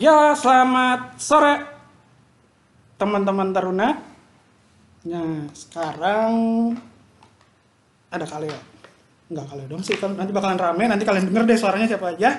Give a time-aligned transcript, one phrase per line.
[0.00, 1.60] Ya, selamat sore
[2.96, 4.00] teman-teman Taruna.
[5.04, 6.32] Nah, sekarang
[8.08, 8.56] ada Kaleo.
[9.28, 12.32] Enggak Kaleo dong sih, kan nanti bakalan rame, nanti kalian denger deh suaranya siapa aja.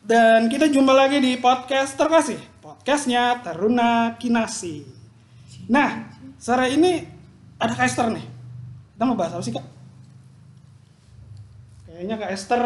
[0.00, 4.88] Dan kita jumpa lagi di podcast terkasih, podcastnya Taruna Kinasi.
[5.68, 6.08] Nah,
[6.40, 7.04] sore ini
[7.60, 8.24] ada Kak Esther nih.
[8.96, 9.66] Kita mau bahas apa sih Kak?
[11.84, 12.64] Kayaknya Kak Esther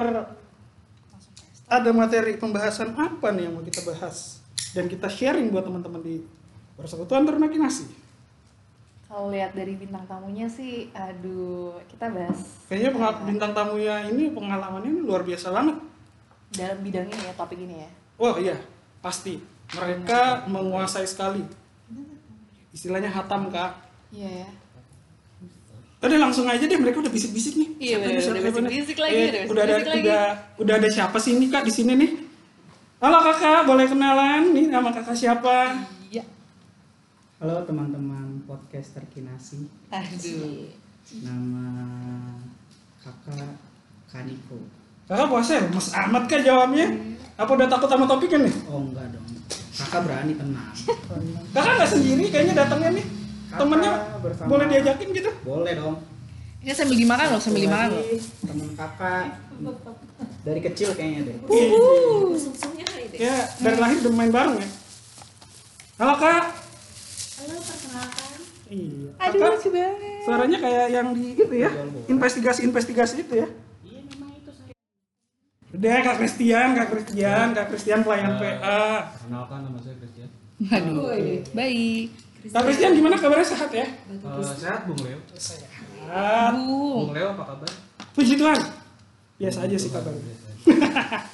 [1.69, 4.41] ada materi pembahasan apa nih yang mau kita bahas
[4.73, 6.25] dan kita sharing buat teman-teman di
[6.75, 7.84] Persekutuan Ternak Nasi.
[9.05, 14.91] Kalau lihat dari bintang tamunya sih, aduh, kita bahas Kayaknya pengal- bintang tamunya ini pengalamannya
[14.91, 15.77] ini luar biasa banget.
[16.48, 17.91] dalam bidang ini ya, topik ini ya.
[18.16, 18.56] Wah iya,
[19.00, 19.37] pasti.
[19.69, 21.45] Mereka menguasai sekali.
[22.73, 23.77] Istilahnya hatam kak.
[24.09, 24.48] Iya ya.
[25.98, 27.69] Udah langsung aja deh, mereka udah bisik-bisik nih.
[27.77, 30.02] Iya, Siapa siapa udah bisik-bisik lagi, Eh, udah udah ada, bisik-bisik lagi.
[30.05, 30.23] udah,
[30.56, 32.11] udah ada siapa sih ini kak di sini nih?
[32.98, 34.42] Halo kakak, boleh kenalan?
[34.53, 35.75] Nih nama kakak siapa?
[36.09, 36.23] Iya.
[37.39, 40.70] Halo teman-teman podcaster Kinasi, Aduh.
[41.19, 41.67] nama
[43.00, 43.59] kakak
[44.06, 44.59] Kaniko.
[45.05, 45.62] Kakak puasa ya?
[45.67, 46.87] Mas amat kak jawabnya?
[47.34, 48.55] Apa udah takut sama topiknya nih?
[48.67, 49.27] Oh enggak dong,
[49.75, 50.75] kakak berani tenang.
[51.55, 53.06] Kakak nggak sendiri kayaknya datangnya nih.
[53.50, 55.30] Temennya bersama- boleh diajakin gitu?
[55.42, 55.96] Boleh dong.
[56.58, 58.02] Ini sambil dimakan loh, sambil dimakan loh.
[58.42, 59.24] Temen kakak
[60.42, 61.36] dari kecil kayaknya deh.
[61.41, 61.69] Deh.
[63.16, 64.69] Ya dari lahir udah main bareng ya.
[65.96, 66.44] Halo kak.
[67.38, 68.38] Halo, perkenalkan.
[68.69, 69.08] Iya.
[69.19, 70.20] Aduh, Kakak lucu banget.
[70.20, 71.70] suaranya kayak yang di itu ya.
[72.06, 73.48] Investigasi-investigasi itu ya.
[73.80, 74.74] Iya memang itu saya.
[75.70, 79.14] Udah kak Christian, kak Christian, kak Christian pelayan PA.
[79.16, 80.28] Kenalkan nama saya Christian.
[80.60, 81.06] Aduh,
[81.54, 82.12] baik.
[82.48, 83.86] Kak Christian gimana kabarnya sehat ya?
[83.86, 85.18] Eh, sehat Bung Leo.
[85.34, 86.52] Sehat.
[86.54, 87.12] Bung Bu.
[87.12, 87.70] Leo apa kabar?
[88.16, 88.58] Puji Tuhan.
[89.36, 90.34] Biasa aja sih kabarnya.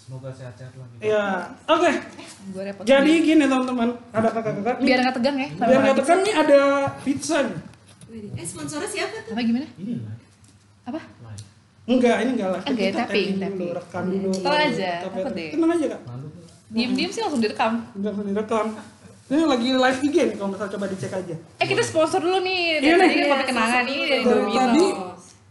[0.00, 0.86] Semoga sehat-sehat lah.
[0.90, 1.02] kita.
[1.06, 1.24] Iya.
[1.70, 1.90] Oke.
[2.50, 2.82] Gue repot.
[2.82, 5.48] Jadi gini teman-teman, ada kakak-kakak biar nggak tegang ya.
[5.54, 6.60] sama Biar nggak tekan nih ada
[7.06, 7.58] pizza nih.
[8.34, 9.32] Eh, sponsornya siapa tuh?
[9.38, 9.66] Apa gimana?
[9.78, 10.16] Ini lah.
[10.90, 11.00] Apa?
[11.86, 12.60] Enggak, ini enggak lah.
[12.62, 14.30] Oke, tapping, tapping dulu, rekam dulu.
[14.34, 15.50] Tahu aja, Tapi- takut deh.
[15.54, 16.00] Tenang aja kak.
[16.06, 16.26] Malu.
[16.70, 17.72] Diem-diem sih langsung direkam.
[17.98, 18.66] Udah direkam.
[19.30, 21.34] Ini lagi live IG nih kalau misalnya coba dicek aja.
[21.56, 22.82] Eh kita sponsor dulu nih.
[22.82, 22.98] Iya Dari nih.
[22.98, 24.58] tadi kan topik kenangan nih dari Domino.
[24.58, 24.86] tadi,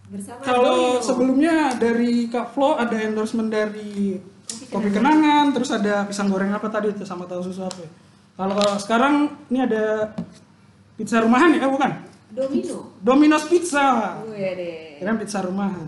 [0.10, 1.06] Bersama Kalau Domino.
[1.06, 4.20] sebelumnya dari Kak Flo ada endorsement dari
[4.68, 7.90] kopi kenangan, terus ada pisang goreng apa tadi itu sama tahu susu apa ya.
[8.36, 9.14] Kalau sekarang
[9.48, 10.12] ini ada
[10.96, 11.92] pizza rumahan ya, eh, bukan?
[12.30, 12.78] Domino.
[13.00, 14.20] Domino's Pizza.
[14.22, 15.00] Gue deh.
[15.00, 15.88] Kira pizza rumahan.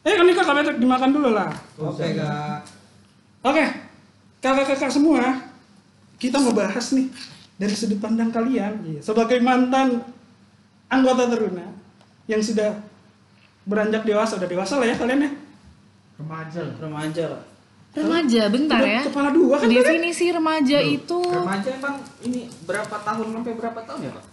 [0.00, 1.50] Eh kan ini kak kalian dimakan dulu lah.
[1.76, 2.58] Oke kak.
[3.42, 3.64] Oke,
[4.38, 5.42] kakak-kakak semua,
[6.16, 7.10] kita mau bahas nih
[7.62, 10.02] dari sudut pandang kalian iya, sebagai mantan
[10.90, 11.62] anggota teruna
[12.26, 12.74] yang sudah
[13.62, 15.30] beranjak dewasa, udah dewasa lah ya kalian ya.
[16.18, 16.62] Remaja.
[16.82, 17.26] Remaja.
[17.92, 19.02] Remaja, bentar Udah ya.
[19.06, 19.68] Kepala dua kan?
[19.68, 24.24] Definisi remaja itu Remaja emang ini berapa tahun sampai berapa tahun ya pak?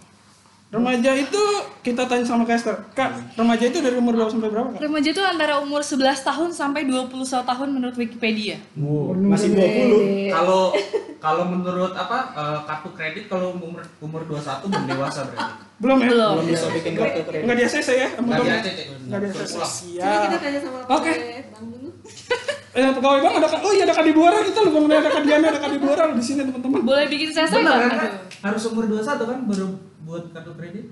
[0.70, 1.42] Remaja itu
[1.82, 2.78] kita tanya sama Kak Esther.
[2.94, 4.86] Kak, remaja itu dari umur berapa sampai berapa kak?
[4.86, 8.62] remaja itu antara umur 11 tahun sampai 21 tahun menurut Wikipedia.
[8.78, 10.70] Masih 20 Kalau
[11.24, 15.52] kalau menurut apa eh, kartu kredit kalau umur umur 21 belum dewasa berarti.
[15.82, 16.08] Belum ya?
[16.14, 16.34] Belum.
[16.38, 17.42] Belum bisa bikin kartu kredit.
[17.42, 18.08] Enggak di ACC ya?
[18.14, 18.62] Emang Nggak di belum?
[18.62, 18.80] ACC.
[19.10, 19.74] Enggak di ACC.
[19.98, 21.12] Coba kita tanya sama Oke.
[21.50, 21.90] Bang dulu.
[22.70, 25.46] Eh, pegawai bang ada oh iya ada Kak Dibuara kita loh bang ada Kak Diana
[25.50, 26.86] ada Kak Dibuara loh di sini teman-teman.
[26.86, 28.22] Boleh bikin saya kan?
[28.46, 30.86] Harus umur 21 kan baru buat kartu kredit.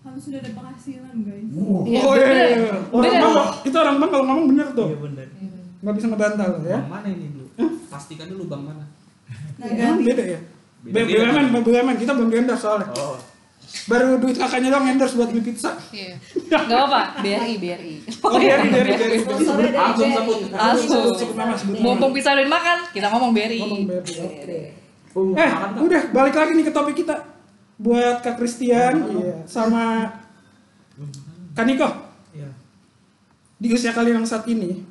[0.00, 1.44] harus sudah ada penghasilan guys
[1.84, 2.32] Iya, oh iya, bener.
[2.32, 2.72] iya, iya.
[2.88, 3.20] Orang Bener.
[3.20, 4.88] bang, itu orang bang kalau ngomong bener tuh.
[4.88, 5.26] Iya benar.
[5.80, 6.78] Nggak bisa ngebantah ya.
[6.78, 7.46] Bang mana ini dulu?
[7.86, 8.84] Pastikan dulu bang mana.
[9.60, 10.40] Emang beda ya?
[10.80, 11.62] Beda-beda BUMN, kan?
[11.62, 12.88] BUMN kita belum di endorse soalnya.
[12.96, 13.20] Oh.
[13.86, 15.76] Baru duit kakaknya dong endorse buat beli pizza.
[15.92, 16.16] Iya.
[16.48, 17.94] Enggak apa-apa, BRI, BRI.
[18.18, 20.16] Oh Langsung BRI.
[20.16, 20.38] sebut.
[20.50, 21.12] Langsung.
[21.14, 21.84] Sebut nama sebut nama.
[21.86, 23.60] Mumpung bisa udah makan, kita ngomong BRI.
[23.60, 24.12] Ngomong BRI.
[24.18, 24.60] Oke.
[25.12, 27.14] Oh, Eh, udah balik lagi nih ke topik kita.
[27.80, 30.04] Buat Kak Christian, iya, sama
[31.50, 31.88] Kak Niko.
[32.30, 32.52] Iya.
[33.56, 34.84] Di usia kalian yang saat ini,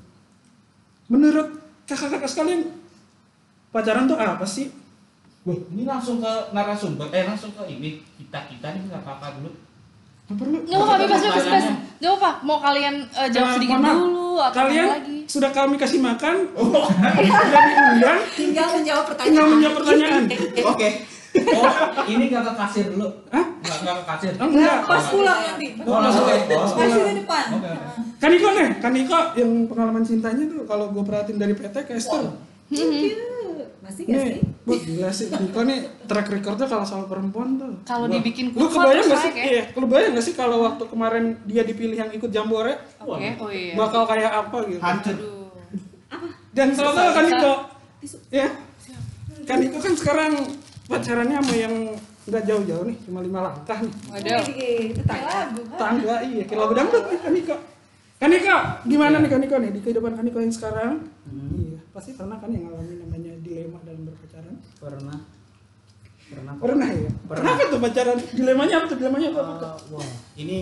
[1.05, 1.53] menurut
[1.85, 2.65] kakak-kakak sekalian,
[3.69, 4.73] pacaran tuh apa sih?
[5.41, 7.07] Wah, ini langsung ke narasumber.
[7.09, 8.01] Eh, langsung ke ini.
[8.17, 9.49] Kita-kita nih nggak apa-apa dulu.
[10.25, 10.57] Nggak perlu.
[10.59, 11.65] Nggak apa-apa, bebas, bebas, bebas.
[11.95, 13.95] Nggak apa, mau kalian eh, jawab Eh, sedikit maaf.
[13.95, 15.17] dulu atau Kalian lagi?
[15.25, 16.85] sudah kami kasih makan, Oh.
[16.89, 19.47] sudah diundang, Tinggal menjawab tinggal pertanyaan.
[19.47, 20.23] menjawab pertanyaan.
[20.65, 20.89] Oke.
[21.29, 21.65] Oh,
[22.09, 23.07] ini nggak ke kasir dulu.
[23.29, 23.45] Hah?
[23.61, 24.31] Nggak nggak ke kasir.
[24.41, 24.77] Oh, enggak.
[24.85, 27.43] pas pulang nanti Oh, langsung ke oh, masih di depan.
[28.19, 31.93] Kan Niko nih, kan Niko yang pengalaman cintanya tuh kalau gue perhatiin dari PT ke
[31.95, 32.33] Esther.
[33.79, 34.33] Masih nggak sih?
[34.35, 37.73] Nih, wah gila sih Niko nih track recordnya kalau soal perempuan tuh.
[37.85, 39.31] Kalau dibikin Lu kuat kebayang terus gak sih?
[39.33, 39.43] ya?
[39.45, 43.49] Iya, lu bayang gak sih kalau waktu kemarin dia dipilih yang ikut Jambore Oke, oh
[43.49, 43.73] iya.
[43.73, 44.81] bakal kayak apa gitu?
[44.81, 45.15] Hancur.
[45.15, 45.49] Aduh.
[46.49, 47.25] Dan tahu kan
[47.99, 48.17] Tisu.
[48.33, 48.47] ya
[49.43, 50.33] kan itu kan sekarang
[50.89, 51.73] pacarannya sama yang
[52.29, 53.93] nggak jauh-jauh nih cuma lima langkah nih.
[54.09, 54.41] Waduh.
[54.53, 55.39] Wih, tetangga.
[55.77, 56.15] tangga.
[56.25, 57.55] Iya kayak lagu dangdut nih Kaniko
[58.19, 58.57] Kaniko
[58.89, 60.93] gimana nih Kaniko nih di kehidupan Kaniko yang sekarang?
[61.29, 64.55] Iya pasti pernah kan yang ngalamin namanya dilema dalam berpacaran?
[64.81, 65.19] Pernah.
[66.29, 67.09] Pernah pernah ya?
[67.25, 67.41] Pernah.
[67.41, 68.17] kenapa tuh pacaran?
[68.33, 68.97] Dilemanya apa tuh?
[69.01, 69.41] Dilemanya apa?
[69.41, 70.57] Eh, wah ini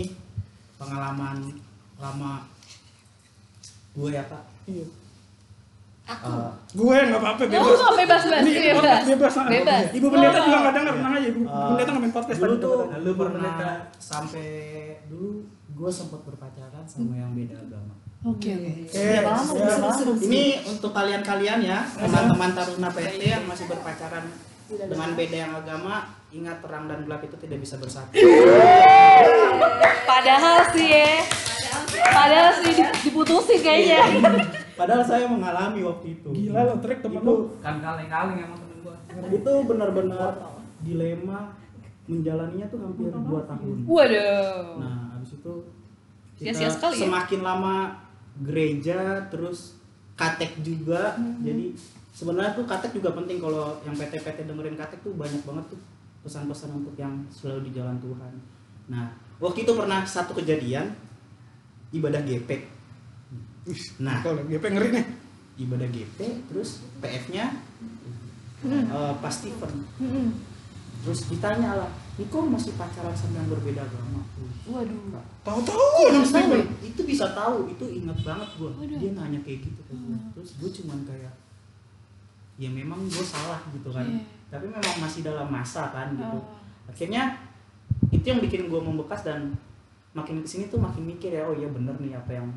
[0.80, 1.38] pengalaman
[1.98, 2.32] lama
[3.98, 4.44] gue ya kak.
[4.68, 4.86] Iya
[6.08, 6.32] Aku.
[6.32, 8.76] Eh, gue nggak apa-apa Oh, bebas bebas, bebas, Ini bebas.
[8.78, 9.46] podcast bebas ah.
[9.46, 9.84] Bebas.
[9.92, 12.76] ibu pendeta juga nggak denger tenang aja ibu eh, pendeta nggak main podcast dulu tuh
[12.98, 13.54] lu pernah
[13.94, 14.50] sampai
[15.06, 15.30] dulu
[15.70, 17.94] gue sempat berpacaran sama yang beda agama
[18.26, 18.66] Oke lama?
[18.90, 19.22] ya.
[19.22, 19.46] Berapa
[19.78, 20.16] lama?
[20.20, 24.26] ini untuk kalian-kalian ya teman-teman taruna PT yang masih berpacaran
[24.68, 25.96] dengan beda yang agama
[26.28, 28.12] ingat terang dan gelap itu tidak bisa bersatu
[30.04, 31.20] Padahal sih ya.
[32.10, 34.02] Padahal sih di- diputusin kayaknya.
[34.78, 38.78] Padahal saya mengalami waktu itu gila lo trik temen itu lu kan kaleng-kaleng emang temen
[38.86, 38.96] gua
[39.34, 40.32] itu benar-benar
[40.86, 41.58] dilema
[42.08, 44.80] menjalaninya tuh hampir 2 tahun Waduh.
[44.80, 45.54] Nah, habis itu
[46.38, 47.10] Sia-sia sekali ya?
[47.10, 47.76] semakin lama
[48.46, 49.82] gereja terus
[50.14, 51.18] katek juga.
[51.18, 51.42] Hmm.
[51.42, 51.74] Jadi
[52.14, 55.80] sebenarnya tuh katek juga penting kalau yang PT-PT dengerin katek tuh banyak banget tuh
[56.22, 58.34] pesan-pesan untuk yang selalu di jalan Tuhan.
[58.94, 60.94] Nah, waktu itu pernah satu kejadian
[61.94, 62.77] ibadah GP.
[63.98, 65.06] Nah, kalau GP ngeri nih
[65.58, 67.52] ibadah GP terus PF-nya
[68.58, 68.74] Hmm.
[68.84, 69.70] eh, Pak Steven.
[69.96, 70.34] Mm-mm.
[71.00, 74.26] Terus ditanya lah, Niko masih pacaran sama yang berbeda agama?
[74.66, 75.22] Waduh.
[75.40, 75.78] tahu-tahu
[76.12, 78.98] dong Tahu itu bisa tahu itu ingat banget gue Waduh.
[78.98, 80.12] dia nanya kayak gitu ke gua.
[80.12, 80.28] Hmm.
[80.34, 81.32] terus gue cuman kayak
[82.58, 84.26] ya memang gue salah gitu kan Iya.
[84.50, 86.44] tapi memang masih dalam masa kan gitu Oh.
[86.86, 87.40] akhirnya
[88.10, 89.56] itu yang bikin gue membekas dan
[90.12, 92.50] makin ke sini tuh makin mikir ya oh iya bener nih apa yang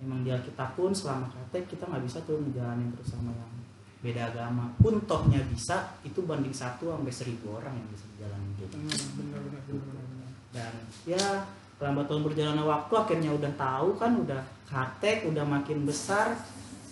[0.00, 3.52] emang di Alkitab pun selama katek kita nggak bisa tuh ngejalanin terus sama yang
[4.00, 4.72] beda agama.
[4.80, 8.76] Pun tohnya bisa itu banding satu sampai seribu orang yang bisa jalanin gitu.
[8.80, 10.72] Hmm, dan
[11.04, 11.44] ya
[11.80, 16.36] lambat tahun berjalannya waktu akhirnya udah tahu kan udah katek udah makin besar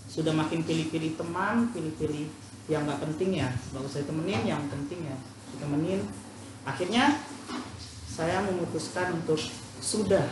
[0.08, 2.28] sudah makin pilih-pilih teman pilih-pilih
[2.68, 3.48] yang nggak penting ya.
[3.72, 5.16] Nggak usah ditemenin yang penting ya
[5.56, 6.00] ditemenin.
[6.68, 7.16] Akhirnya
[8.08, 9.40] saya memutuskan untuk
[9.80, 10.26] sudah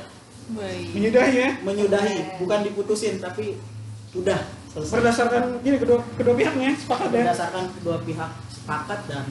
[0.55, 0.95] Baik.
[0.95, 1.51] menyudahi ya?
[1.67, 3.59] Menyudahi bukan diputusin tapi
[4.15, 4.39] udah
[4.71, 4.95] selesai.
[4.95, 7.23] Berdasarkan ini kedua kedua pihaknya sepakat ya?
[7.27, 9.25] Berdasarkan kedua pihak sepakat dan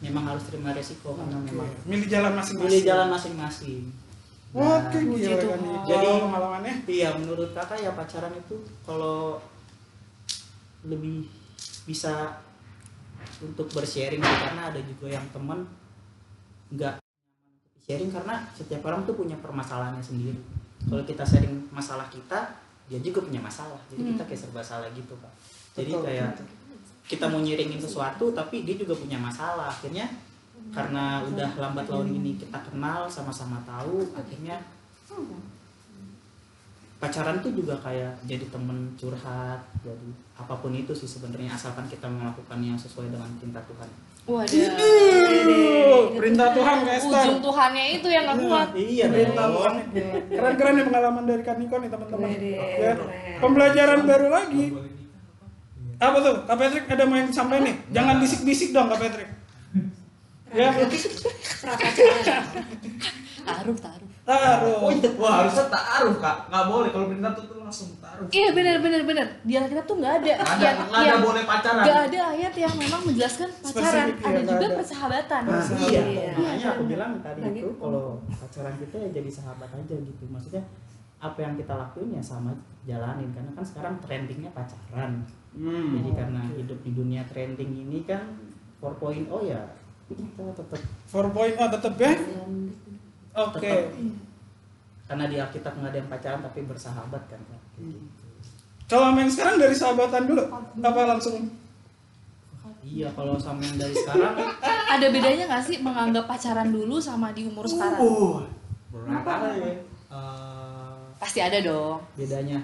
[0.00, 2.68] memang harus terima resiko karena memang milih jalan masing-masing.
[2.72, 3.82] Pilih jalan masing-masing.
[4.56, 5.58] Nah, oke gila Tuhan.
[5.60, 5.84] kan.
[5.84, 8.56] Jadi- pengalamannya Iya, menurut kakak ya pacaran itu
[8.88, 9.36] kalau
[10.86, 11.28] lebih
[11.84, 12.40] bisa
[13.42, 15.68] untuk bersharing karena ada juga yang temen
[16.72, 16.96] nggak
[17.86, 20.34] sharing karena setiap orang tuh punya permasalahannya sendiri.
[20.86, 22.50] Kalau kita sharing masalah kita,
[22.90, 23.78] dia juga punya masalah.
[23.90, 25.32] Jadi kita kayak serba salah gitu kak.
[25.78, 26.04] Jadi Betul.
[26.06, 26.30] kayak
[27.06, 29.70] kita mau nyiringin sesuatu tapi dia juga punya masalah.
[29.70, 30.10] Akhirnya
[30.74, 34.58] karena udah lambat laun ini kita kenal sama-sama tahu, akhirnya
[36.96, 42.08] pacaran tuh juga kayak jadi temen curhat jadi apa pun itu sih sebenarnya asalkan kita
[42.08, 43.88] melakukan yang sesuai dengan cinta Tuhan
[44.26, 44.58] Waduh.
[44.58, 48.68] Aduh, perintah Tuhan Esther Ujung Tuhannya itu yang nggak kuat.
[48.74, 49.54] iya perintah dong.
[49.54, 49.74] Tuhan
[50.26, 52.42] keren-keren nih pengalaman dari Kaniko nih teman-teman ya
[52.74, 52.96] keren.
[53.38, 54.64] pembelajaran baru lagi
[55.96, 59.30] apa tuh Kak Patrick ada mau yang disampaikan nih jangan bisik-bisik dong Kak Patrick
[60.50, 60.68] ya.
[63.46, 64.05] Taruh, taruh.
[64.26, 65.06] Taruh Oh, iya.
[65.14, 69.02] wah harusnya taruh kak nggak boleh kalau perintah tuh tuh langsung taruh Iya benar benar
[69.02, 69.26] benar.
[69.40, 72.20] Di Alkitab tuh nggak ada nggak ada yang nggak ada yang boleh pacaran nggak ada
[72.32, 73.86] ayat yang memang menjelaskan pacaran.
[73.86, 74.76] Spesifik, iya, ada nggak juga ada.
[74.76, 75.42] persahabatan.
[75.42, 75.86] Nah, Sahabat.
[75.86, 76.30] iya, Iya.
[76.34, 77.70] makanya aku bilang tadi Nah, itu gitu.
[77.78, 80.24] kalau pacaran kita ya jadi sahabat aja gitu.
[80.26, 80.62] Maksudnya
[81.16, 82.50] apa yang kita lakuin ya sama
[82.82, 85.12] jalanin karena kan sekarang trendingnya pacaran.
[85.52, 85.88] Hmm.
[85.94, 88.20] Jadi karena hidup di dunia trending ini kan
[88.78, 89.60] 4.0 ya
[90.06, 92.12] kita tetap 4.0 tetap ya
[93.36, 93.92] oke Tetap.
[95.06, 97.40] karena di Alkitab nggak ada yang pacaran tapi bersahabat kan
[97.76, 98.00] gitu.
[98.88, 100.42] kalau main sekarang dari sahabatan dulu
[100.80, 101.46] apa langsung
[102.86, 104.30] Iya kalau sama yang dari sekarang
[104.94, 107.98] Ada bedanya nggak sih menganggap pacaran dulu sama di umur sekarang?
[107.98, 108.38] uh,
[108.94, 109.74] berapa ya?
[110.06, 111.98] Eh, Pasti ada dong.
[112.14, 112.62] bedanya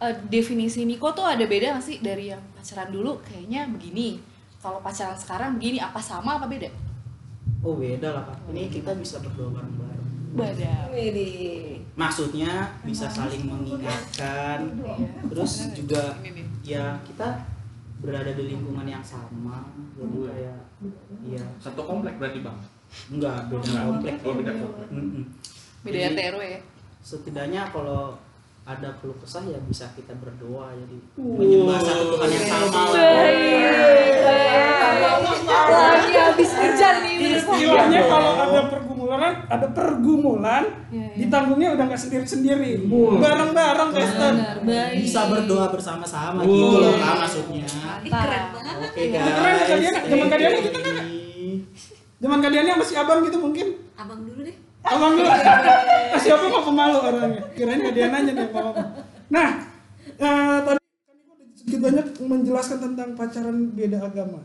[0.00, 4.16] Eh, definisi Niko tuh ada beda nggak sih dari yang pacaran dulu kayaknya begini.
[4.62, 6.70] Kalau pacaran sekarang begini apa sama apa beda?
[7.60, 9.98] Oh beda lah kak ini kita bisa berdoa bareng-bareng
[10.30, 10.86] Beda.
[10.88, 11.82] Wede.
[11.92, 14.78] maksudnya bisa saling mengingatkan
[15.26, 16.14] terus juga
[16.62, 17.42] ya kita
[17.98, 20.58] berada di lingkungan yang sama jadi kayak
[21.28, 22.58] ya Satu komplek berarti bang.
[23.10, 24.58] enggak beda komplek Oh, beda ya.
[24.58, 24.88] komplek.
[24.88, 25.24] Mm-mm.
[25.80, 26.60] Beda RT RW ya.
[27.00, 28.14] setidaknya kalau
[28.68, 32.82] ada keluh kesah ya bisa kita berdoa jadi menyembah satu Tuhan yang sama.
[35.70, 37.14] Lagi habis kerja nih.
[37.20, 38.10] Iya, istilahnya iya.
[38.10, 42.86] kalau ada pergumulan, ada pergumulan iya, ditanggungnya udah nggak sendiri-sendiri.
[43.18, 44.34] Bareng-bareng Kristen.
[45.00, 47.66] Bisa berdoa bersama-sama gitu loh maksudnya.
[48.06, 48.76] Keren banget.
[48.86, 49.92] Oke, keren kalian.
[50.06, 50.96] Zaman kalian kita kan
[52.20, 53.66] Zaman kaliannya masih abang gitu mungkin.
[53.96, 54.20] Abang
[54.84, 55.28] Abang dulu.
[56.16, 57.42] Masih abang mau pemalu orangnya.
[57.52, 58.82] Kirain kalian aja nih apa apa.
[59.30, 59.48] Nah,
[60.16, 64.40] eh, tadi kan sedikit banyak menjelaskan tentang pacaran beda agama.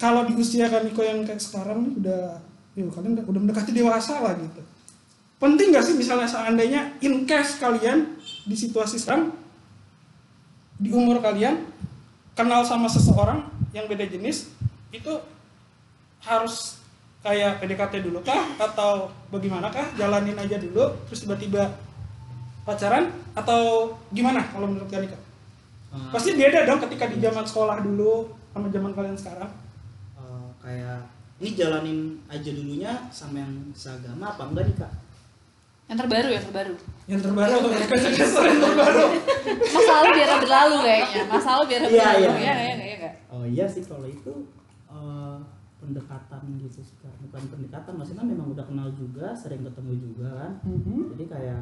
[0.00, 2.24] Kalau di usia kan Iko yang kayak sekarang nih udah,
[2.72, 4.64] ya kalian udah, udah mendekati dewasa lah gitu.
[5.40, 9.32] Penting gak sih misalnya seandainya in case kalian di situasi sekarang
[10.80, 11.64] di umur kalian
[12.32, 13.44] kenal sama seseorang
[13.76, 14.48] yang beda jenis
[14.88, 15.12] itu
[16.24, 16.79] harus
[17.20, 21.68] kayak PDKT dulu kah atau bagaimana kah jalanin aja dulu terus tiba-tiba
[22.62, 25.22] pacaran atau gimana kalau menurut kalian Kak?
[25.90, 29.50] Eh, Pasti beda dong ketika di zaman sekolah dulu sama zaman kalian sekarang.
[30.14, 31.00] eh, kayak
[31.36, 34.92] ini jalanin aja dulunya sama yang seagama apa enggak nih kak
[35.86, 36.74] Yang terbaru, yang terbaru.
[37.04, 37.70] Yang terbaru atau
[38.46, 39.04] yang terbaru?
[39.66, 41.22] Masa lalu biar berlalu kayaknya.
[41.26, 42.14] Masa lalu biar Iya, berlalu.
[42.14, 42.30] iya.
[42.30, 43.10] Iya, iya, iya, iya.
[43.26, 44.32] oh iya sih kalau itu
[44.86, 45.36] eh,
[45.80, 47.10] pendekatan gitu sih Kak.
[47.20, 51.00] bukan pendekatan maksudnya memang udah kenal juga sering ketemu juga kan Mhm.
[51.10, 51.60] jadi kayak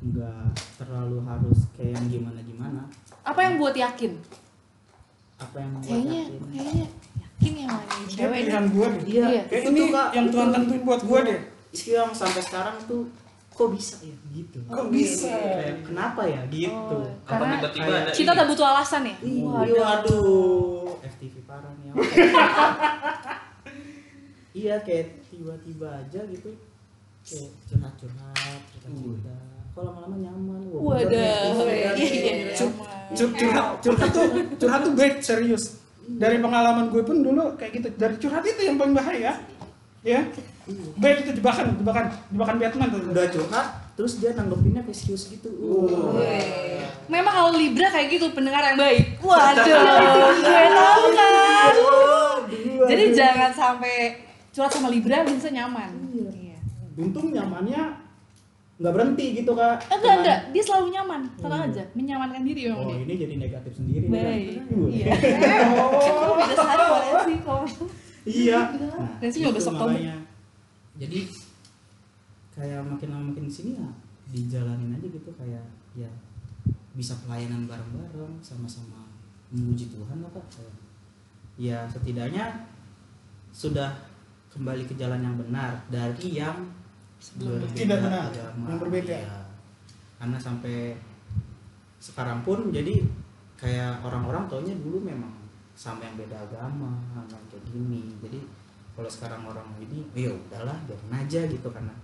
[0.00, 0.46] nggak
[0.76, 2.80] terlalu harus kayak yang gimana gimana
[3.20, 4.14] Apa yang buat yakin?
[5.36, 6.86] apa yang buat Kayaknya, yakin kayaknya
[7.18, 9.02] yakin yang mana cewek pilihan gue deh.
[9.04, 9.42] iya Iya.
[9.44, 10.08] Kayak itu ini tuh, Kak.
[10.12, 11.40] yang Tuhan tentuin buat gue deh.
[11.68, 13.02] itu yang sampai sekarang tuh
[13.50, 15.34] kok bisa ya gitu Kok bisa?
[15.34, 19.16] kayak kenapa ya gitu Oh, Apa karena tiba-tiba ada kita tak butuh alasan ya?
[19.20, 19.76] Ih, Waduh.
[19.76, 21.90] waduh FTV parah nih
[24.58, 26.50] iya kayak tiba-tiba aja gitu
[27.22, 28.34] kayak curhat-curhat
[28.74, 29.34] cerita-cerita
[29.70, 31.30] kok lama-lama nyaman Wah, nih, Iya,
[31.62, 32.54] iya, iya.
[32.58, 32.74] Cur-
[33.14, 34.26] cur- curhat, curhat tuh,
[34.58, 35.78] curhat tuh baik serius.
[36.08, 37.88] Dari pengalaman gue pun dulu kayak gitu.
[37.94, 39.38] Dari curhat itu yang paling bahaya,
[40.02, 40.20] ya.
[40.98, 43.00] Baik itu jebakan, jebakan, jebakan Batman tuh.
[43.06, 46.22] udah curhat terus dia nanggepinnya kayak serius gitu Wah.
[47.06, 49.18] Memang kalau Libra kayak gitu pendengar yang baik.
[49.18, 49.62] Waduh,
[50.38, 51.72] gue tahu kan.
[52.88, 53.96] Jadi jangan sampai
[54.50, 55.90] curhat sama Libra bisa nyaman.
[56.10, 56.58] Iya.
[56.98, 57.82] untung nyamannya
[58.78, 61.20] nggak berhenti gitu kak Enggak, Cuman, enggak, dia selalu nyaman.
[61.34, 62.98] Tenang aja, menyamankan diri memang oh dia.
[63.02, 64.14] ini jadi negatif sendiri kan?
[64.14, 64.58] Baik.
[64.70, 65.06] Iya.
[66.22, 67.64] Oh, beda sekali boleh sih kalau
[68.22, 70.16] iya nah, Dan sih juga itu besok makanya.
[70.94, 71.20] jadi
[72.52, 73.88] kayak makin lama makin sini ya
[74.28, 75.64] dijalanin aja gitu kayak
[75.94, 76.10] ya
[76.92, 79.06] bisa pelayanan bareng-bareng sama-sama
[79.48, 80.44] memuji Tuhan lah Kak.
[80.50, 80.74] Kayak,
[81.56, 82.66] ya setidaknya
[83.50, 83.90] sudah
[84.48, 86.56] kembali ke jalan yang benar dari yang
[87.36, 88.64] berbeda Tidak benar, agama.
[88.66, 89.16] yang berbeda.
[89.16, 89.40] Iya.
[90.18, 90.98] karena sampai
[91.98, 93.02] sekarang pun jadi
[93.54, 95.30] kayak orang-orang taunya dulu memang
[95.74, 98.38] sama yang beda agama sama kayak gini jadi
[98.94, 101.94] kalau sekarang orang ini "Oh, ya udahlah biarin aja gitu karena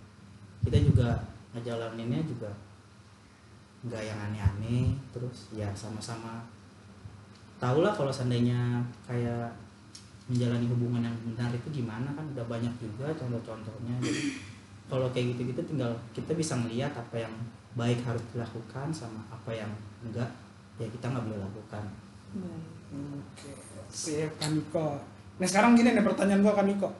[0.62, 1.10] kita juga
[1.50, 2.50] ngejalaninnya juga
[3.82, 6.46] nggak yang aneh-aneh terus ya sama-sama
[7.58, 9.50] tau lah kalau seandainya kayak
[10.24, 13.96] menjalani hubungan yang benar itu gimana kan udah banyak juga contoh-contohnya
[14.88, 17.34] kalau kayak gitu-gitu tinggal kita bisa melihat apa yang
[17.76, 19.68] baik harus dilakukan sama apa yang
[20.00, 20.30] enggak
[20.80, 21.84] ya kita nggak boleh lakukan
[22.94, 23.50] Oke,
[23.90, 24.98] sip Kaniko.
[25.38, 26.90] Nah sekarang gini nih pertanyaan gua Kaniko.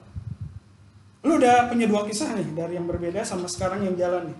[1.26, 4.38] Lu udah punya dua kisah nih dari yang berbeda sama sekarang yang jalan nih.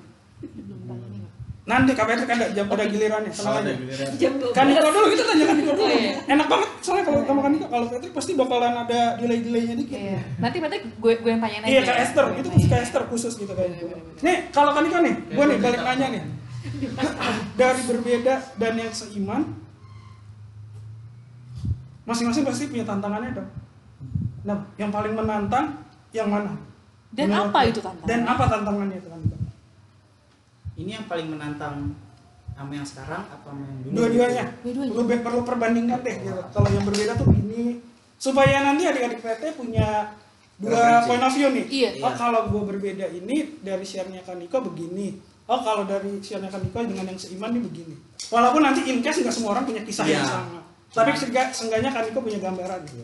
[1.64, 3.72] Nanti KPR kan ada jam pada gilirannya, tenang aja.
[4.20, 4.52] Jam 12.
[4.52, 5.88] Kaniko dulu kita tanya Kaniko dulu.
[5.88, 6.12] Oh, iya.
[6.28, 9.96] Enak banget soalnya kalau sama Kaniko kalau Patrick pasti bakalan ada delay-delaynya dikit.
[9.96, 10.20] Iya.
[10.44, 11.72] Nanti berarti gue gue yang tanyain aja.
[11.72, 11.94] Iya ya.
[12.04, 13.96] Esther, itu mesti kayak Esther khusus gitu kayak gitu.
[14.20, 16.22] Nih kalau Kaniko nih, gua nih balik nanya nih.
[17.56, 19.42] Dari berbeda dan yang seiman,
[22.04, 23.48] masing-masing pasti punya tantangannya dong.
[24.44, 25.80] Nah, yang paling menantang
[26.12, 26.52] yang mana?
[27.08, 28.08] Dan Menurut apa itu tantangan?
[28.10, 29.33] Dan apa tantangannya itu Kaniko?
[30.74, 31.94] Ini yang paling menantang
[32.50, 34.44] sama yang sekarang apa sama yang dulu Dua-duanya.
[34.60, 34.92] Dua-duanya.
[34.92, 36.42] Lu be- perlu perbandingkan deh gitu.
[36.48, 37.82] Kalau yang berbeda tuh ini
[38.16, 40.14] supaya nanti adik-adik PT punya
[40.54, 41.66] dua point of view nih.
[41.66, 41.90] Iya.
[42.00, 45.18] Oh kalau gue berbeda ini dari share-nya Kaniko begini.
[45.44, 47.94] Oh kalau dari share-nya Kaniko dengan yang seiman nih begini.
[48.28, 50.30] Walaupun nanti in case nggak semua orang punya kisah yang Iya.
[50.32, 50.60] sama.
[50.90, 53.02] Tapi seenggak- seenggaknya Kaniko punya gambaran gitu.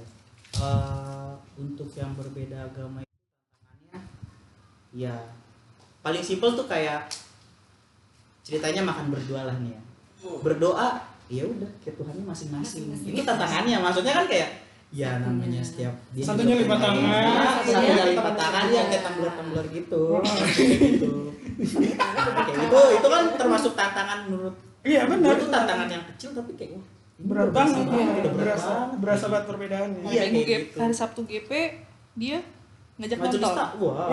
[0.56, 3.14] Eh, untuk yang berbeda agama itu
[3.60, 4.00] tantangannya
[4.90, 5.14] ya
[6.00, 7.06] paling simpel tuh kayak
[8.50, 9.80] ceritanya makan berdua lah nih ya.
[10.42, 10.88] Berdoa
[11.30, 12.90] ya udah ke Tuhannya masing-masing.
[13.06, 14.50] Ini tantangannya maksudnya kan kayak
[14.90, 16.98] ya namanya setiap dia Satunya lipat tangan,
[17.62, 18.64] satunya lipat tangan.
[18.68, 20.02] ya kayak tumbler-tumbler gitu.
[20.80, 21.12] Gitu.
[21.60, 25.36] Kayak gitu itu kan termasuk tantangan menurut Iya benar.
[25.36, 26.86] tuh tantangan yang kecil tapi kayak wah
[27.20, 28.96] Berat banget, iya, berat berasa banget.
[28.96, 30.02] berasa banget perbedaannya.
[30.08, 30.76] Iya, gitu.
[30.80, 31.50] hari Sabtu GP
[32.16, 32.40] dia
[33.00, 33.52] ngajak nonton.
[33.80, 34.06] Wah.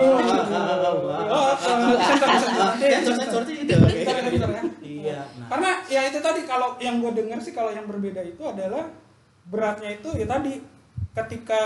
[1.28, 1.52] Wah.
[2.80, 3.42] sensor, sensor.
[4.80, 5.20] Iya.
[5.52, 8.88] Karena ya itu tadi kalau yang gue dengar sih kalau yang berbeda itu adalah
[9.48, 10.60] beratnya itu ya tadi
[11.12, 11.62] ketika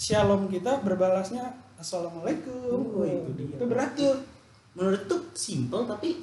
[0.00, 2.80] shalom kita berbalasnya assalamualaikum.
[2.96, 3.56] Oh, itu dia.
[3.60, 4.16] Itu berat tuh.
[4.78, 6.22] menurut tuh simple tapi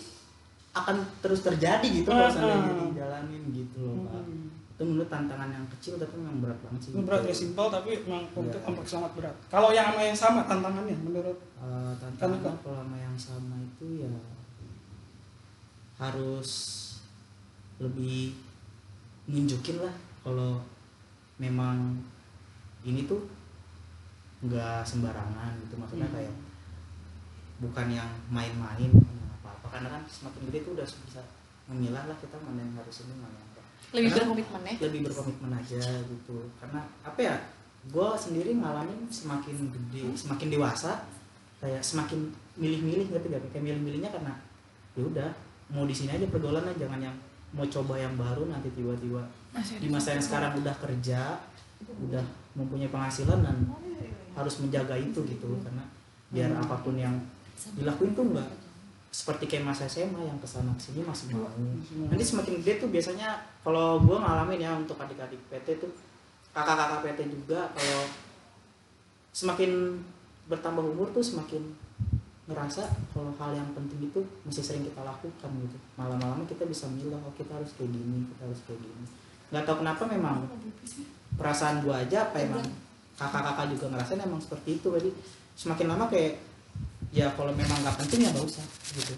[0.72, 2.84] akan terus terjadi gitu Ah, kalau seandainya ah.
[2.88, 4.45] dijalanin gitu loh pak Hmm.
[4.76, 8.28] Itu menurut tantangan yang kecil tapi memang berat banget sih berat ya simpel tapi memang
[8.36, 8.66] untuk Iya.
[8.66, 9.36] kompleks sangat berat.
[9.48, 13.86] Kalau yang sama yang sama tantangannya menurut Eh, tantangan Kan- kalau sama yang sama itu
[14.00, 14.12] ya
[15.96, 16.50] harus
[17.78, 18.36] lebih
[19.26, 20.60] nunjukin lah kalau
[21.38, 22.00] memang
[22.84, 23.26] ini tuh
[24.44, 26.16] nggak sembarangan gitu maksudnya Hmm.
[26.16, 26.36] kayak
[27.58, 28.92] bukan yang main-main
[29.40, 31.24] apa-apa karena kan semakin gede tuh udah bisa
[31.66, 33.52] memilah lah kita mana yang harus ini mana yang
[33.96, 34.74] Lebih Karena berkomitmen ya.
[34.84, 36.38] lebih berkomitmen aja gitu.
[36.60, 37.36] Karena apa ya
[37.86, 41.06] gue sendiri ngalamin semakin gede semakin dewasa
[41.62, 44.34] kayak semakin milih-milih ngerti gak kayak milih-milihnya karena
[44.98, 45.30] ya udah
[45.70, 47.16] mau di sini aja pergaulan aja jangan yang
[47.54, 49.22] mau coba yang baru nanti tiba-tiba
[49.80, 51.40] di masa yang sekarang udah kerja
[52.10, 52.24] udah
[52.58, 53.58] mempunyai penghasilan dan
[54.36, 55.48] harus menjaga itu gitu.
[55.64, 55.84] Karena
[56.34, 57.16] biar apa pun yang
[57.78, 58.50] dilakuin tuh enggak
[59.16, 61.48] seperti kayak masa SMA yang ke sana ke sini masih mau
[62.12, 65.88] nanti semakin gede tuh biasanya kalau gue ngalamin ya untuk adik-adik PT tuh
[66.52, 68.04] kakak-kakak PT juga kalau
[69.32, 70.04] semakin
[70.52, 71.64] bertambah umur tuh semakin
[72.46, 75.78] ngerasa kalau hal yang penting itu masih sering kita lakukan gitu.
[75.98, 79.06] Malam-malamnya kita bisa milah oh kita harus kayak gini kita harus kayak gini.
[79.50, 80.38] Nggak tahu kenapa memang
[81.40, 82.62] perasaan gua aja apa emang
[83.16, 84.88] kakak-kakak juga ngerasain emang seperti itu.
[84.92, 85.10] Jadi
[85.58, 86.38] semakin lama kayak
[87.16, 89.16] ya kalau memang nggak penting ya nggak usah gitu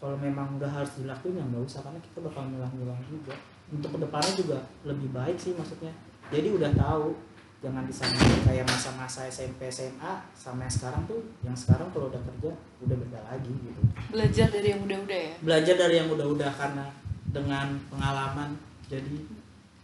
[0.00, 3.34] kalau memang nggak harus dilakuin ya nggak usah karena kita bakal milah-milah juga
[3.66, 5.92] untuk ke depannya juga lebih baik sih maksudnya
[6.28, 7.12] jadi udah tahu
[7.60, 12.52] jangan disamain kayak masa-masa SMP SMA sama yang sekarang tuh yang sekarang kalau udah kerja
[12.80, 15.34] udah beda lagi gitu Belajar dari yang udah-udah ya.
[15.40, 16.86] belajar dari yang udah-udah karena
[17.26, 18.50] dengan pengalaman
[18.84, 19.16] jadi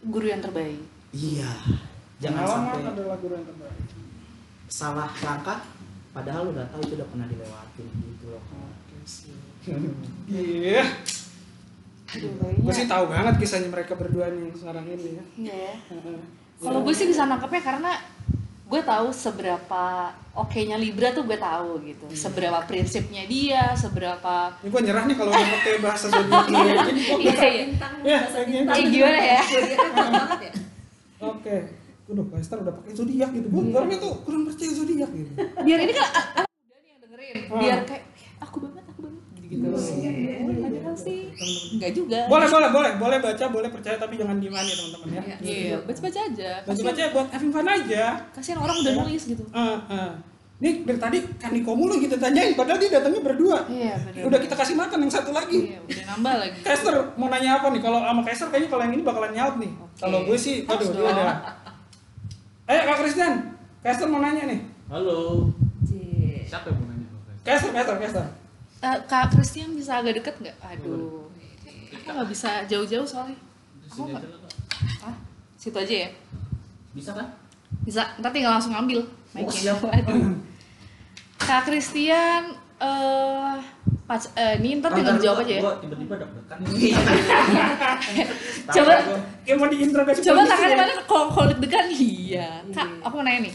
[0.03, 0.81] Guru yang terbaik.
[1.11, 1.53] iya
[2.19, 3.85] jangan Pengalaman sampai adalah guru yang terbaik.
[4.67, 5.59] salah langkah
[6.11, 9.35] padahal udah tahu itu udah pernah dilewatin gitu loh Oke sih.
[10.27, 10.83] Iya.
[12.61, 15.25] Gue sih tahu banget kisahnya mereka berdua nih sekarang ini ya.
[15.39, 15.75] Iya ya.
[15.95, 16.19] Heeh.
[16.61, 17.93] Kalau gue sih bisa nangkepnya karena
[18.71, 22.07] gue tahu seberapa oke-nya Libra tuh gue tahu gitu.
[22.15, 27.15] Seberapa prinsipnya dia, seberapa Ini gue nyerah nih kalau udah pakai bahasa zodiak Iya, iya.
[27.19, 27.93] Ya, kayak bintang.
[28.03, 29.43] Eh, gimana ya?
[29.43, 29.79] Ya.
[31.23, 31.57] Oke.
[32.11, 33.47] Udah, Pak Esther udah pakai zodiak gitu.
[33.47, 35.31] Gue orangnya tuh kurang percaya zodiak gitu.
[35.63, 37.35] Biar ini kan a- anak muda nih yang dengerin.
[37.47, 37.61] Hmm.
[37.61, 38.03] Biar kayak
[38.41, 39.67] aku banget, aku banget gitu-gitu.
[40.61, 41.19] Padahal sih
[41.71, 42.19] enggak juga.
[42.27, 45.23] Boleh, boleh, boleh, boleh baca, boleh percaya tapi jangan gimana teman-teman ya.
[45.39, 46.51] Iya, baca-baca aja.
[46.67, 48.05] Baca-baca buat having fun aja.
[48.33, 49.43] Kasihan orang udah nulis gitu.
[49.47, 50.13] Eh, eh.
[50.61, 53.65] Nih dari tadi Kaniko mulu kita tanyain, padahal dia datangnya berdua.
[53.65, 54.29] Iya, benar.
[54.29, 55.73] Udah kita kasih makan yang satu lagi.
[55.73, 56.59] Iya, udah nambah lagi.
[56.61, 57.81] Kester mau nanya apa nih?
[57.81, 59.73] Kalau sama Kester kayaknya kalau yang ini bakalan nyaut nih.
[59.73, 59.97] Oke.
[59.97, 61.29] Kalau gue sih, aduh, dia dong.
[62.71, 63.35] Ayo Kak Christian,
[63.83, 64.63] Kester mau nanya nih.
[64.87, 65.51] Halo.
[65.83, 66.47] Cie.
[66.47, 67.07] Siapa yang mau nanya?
[67.43, 68.27] Kester, Kester, Kester.
[68.79, 70.55] Eh, Kak Christian bisa agak deket nggak?
[70.63, 71.27] Aduh,
[71.91, 73.35] aku nggak bisa jauh-jauh soalnya.
[73.91, 74.23] Lah, Kak.
[75.03, 75.19] Ah,
[75.59, 76.11] situ aja ya.
[76.95, 77.27] Bisa kan?
[77.83, 79.03] Bisa, ntar tinggal langsung ambil.
[79.03, 79.75] Oh, mic-nya.
[79.75, 79.91] siap.
[79.91, 80.39] Aduh.
[81.43, 83.59] Kak Christian, eh
[84.11, 85.63] pas eh, ini ntar tinggal gua- aja ya.
[85.79, 86.59] tiba-tiba deg-degan.
[88.75, 88.93] Coba,
[89.47, 90.75] Kayak mau diinterogasi coba ya?
[90.75, 92.67] mana kalau kalau deg-degan iya.
[92.75, 93.55] Kak, aku mau nanya nih.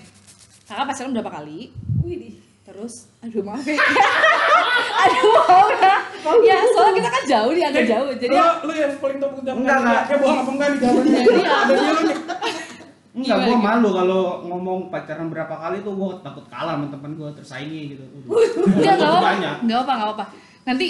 [0.64, 1.76] Kakak pacaran berapa kali?
[2.00, 2.30] Wih, di.
[2.64, 3.78] Terus, aduh maaf ya.
[5.04, 5.96] aduh maaf ya.
[6.42, 8.10] Ya, soalnya kita kan jauh nih, agak jauh.
[8.16, 10.02] Jadi lu, lu yang paling tahu jawab Enggak, enggak.
[10.08, 11.20] Ya bohong apa enggak nih jawabannya?
[11.20, 12.18] Jadi Ada dia lu nih.
[13.16, 13.80] Enggak, gua gimana?
[13.80, 18.04] malu kalau ngomong pacaran berapa kali tuh gua takut kalah sama temen gua tersaingi gitu.
[18.04, 19.30] Enggak, enggak apa-apa.
[19.64, 20.26] Enggak apa, enggak apa.
[20.68, 20.88] Nanti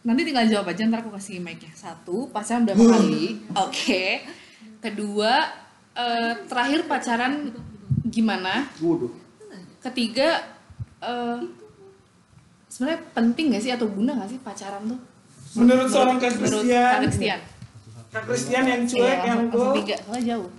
[0.00, 1.68] nanti tinggal jawab aja ntar aku kasih mic-nya.
[1.76, 3.44] Satu, pacaran berapa kali?
[3.60, 4.24] Oke.
[4.80, 5.32] Kedua,
[5.92, 7.52] eh, terakhir pacaran
[8.08, 8.64] gimana?
[8.80, 9.12] Waduh.
[9.84, 10.40] Ketiga,
[10.98, 11.38] eh
[12.66, 15.00] sebenarnya penting gak sih atau guna gak sih pacaran tuh?
[15.58, 17.40] Menurut seorang Kak Menurut Christian, Kak Christian.
[18.10, 19.76] Kak Christian yang Iya, cuek, yang langsung, langsung go.
[19.76, 20.50] tiga, soalnya jauh.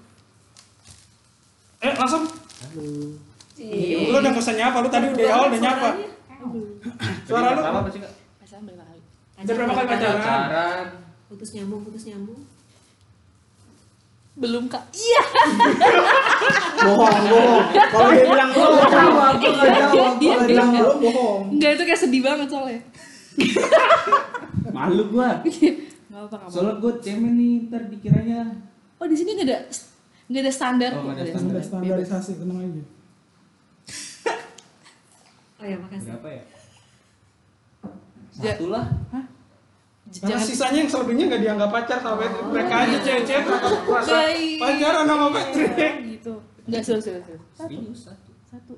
[1.82, 2.86] Eh langsung, halo
[3.58, 4.06] Cie.
[4.06, 5.89] lu udah pesan nyapa, lu tadi udah awal udah nyapa.
[7.26, 8.12] Suara lu Apa sih, Kak?
[8.38, 9.02] Pacaran berapa kali?
[9.41, 10.17] udah berapa kali pacaran?
[10.22, 10.86] Pacaran.
[11.26, 12.41] Putus nyambung, putus nyambung.
[14.38, 14.84] Belum kak.
[14.94, 15.24] Iya.
[16.86, 17.65] Bohong, bohong.
[17.74, 18.94] Kalau dia bilang belum, bohong.
[18.94, 21.41] jawab, Kalau nggak bilang belum, bohong.
[21.58, 22.82] Enggak itu kayak sedih banget soalnya.
[24.70, 25.41] Malu gua.
[25.44, 26.46] Enggak apa-apa.
[26.48, 28.70] Soalnya gua cemen nih, ntar dikiranya
[29.02, 29.60] Oh di sini nggak ada
[30.32, 30.91] nggak ada standar.
[30.96, 31.56] Oh, nggak ada Nggak standar.
[31.60, 32.84] Ada standarisasi, tenang aja.
[35.62, 36.10] Oh ya makasih.
[36.15, 36.44] Berapa ya?
[38.32, 38.86] Satu lah.
[39.12, 39.28] Karena
[40.12, 43.44] Jangan sisanya yang selebihnya nggak dianggap pacar sampai mereka aja cewek-cewek
[43.88, 44.12] merasa
[44.60, 45.94] pacaran sama Patrick.
[46.04, 46.34] gitu.
[46.67, 47.26] Enggak serius serius.
[47.56, 47.80] Satu.
[47.96, 48.32] Satu.
[48.52, 48.74] Satu.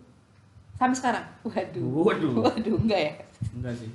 [0.78, 1.26] Sampai sekarang.
[1.42, 1.86] Waduh.
[2.06, 2.34] Waduh.
[2.44, 3.14] Waduh, enggak ya?
[3.56, 3.90] Enggak sih.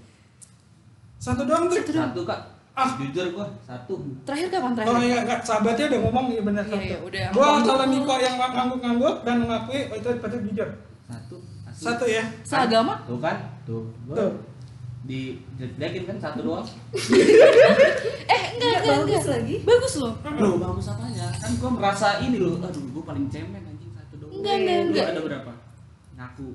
[1.22, 1.86] Satu doang Trik.
[1.86, 2.57] Satu kak.
[2.78, 2.94] Ah.
[2.94, 3.94] Jujur gua satu.
[4.22, 4.94] Terakhir kapan terakhir?
[4.94, 6.86] Oh iya, nggak sahabatnya udah ngomong ya benar Iya, satu.
[6.86, 7.24] iya, udah.
[7.34, 10.68] Gua kalau Niko yang ngangguk-ngangguk dan mengakui oh, itu Patrick jujur.
[11.04, 11.36] Satu.
[11.74, 12.22] Satu ya.
[12.46, 13.02] Seagama?
[13.02, 13.36] Tuh kan?
[13.66, 13.82] Tuh.
[14.06, 14.32] Gua Tuh.
[15.02, 16.62] di jelek kan satu doang.
[18.28, 19.34] Eh, enggak, enggak, bagus enggak.
[19.34, 19.56] lagi.
[19.64, 20.12] Bagus loh.
[20.38, 21.26] Loh, bagus apanya?
[21.34, 22.60] Kan gua merasa ini loh.
[22.60, 24.32] Aduh, gua paling cemen anjing satu doang.
[24.38, 25.06] Enggak, enggak, Lu enggak.
[25.08, 25.52] ada berapa?
[26.14, 26.46] Ngaku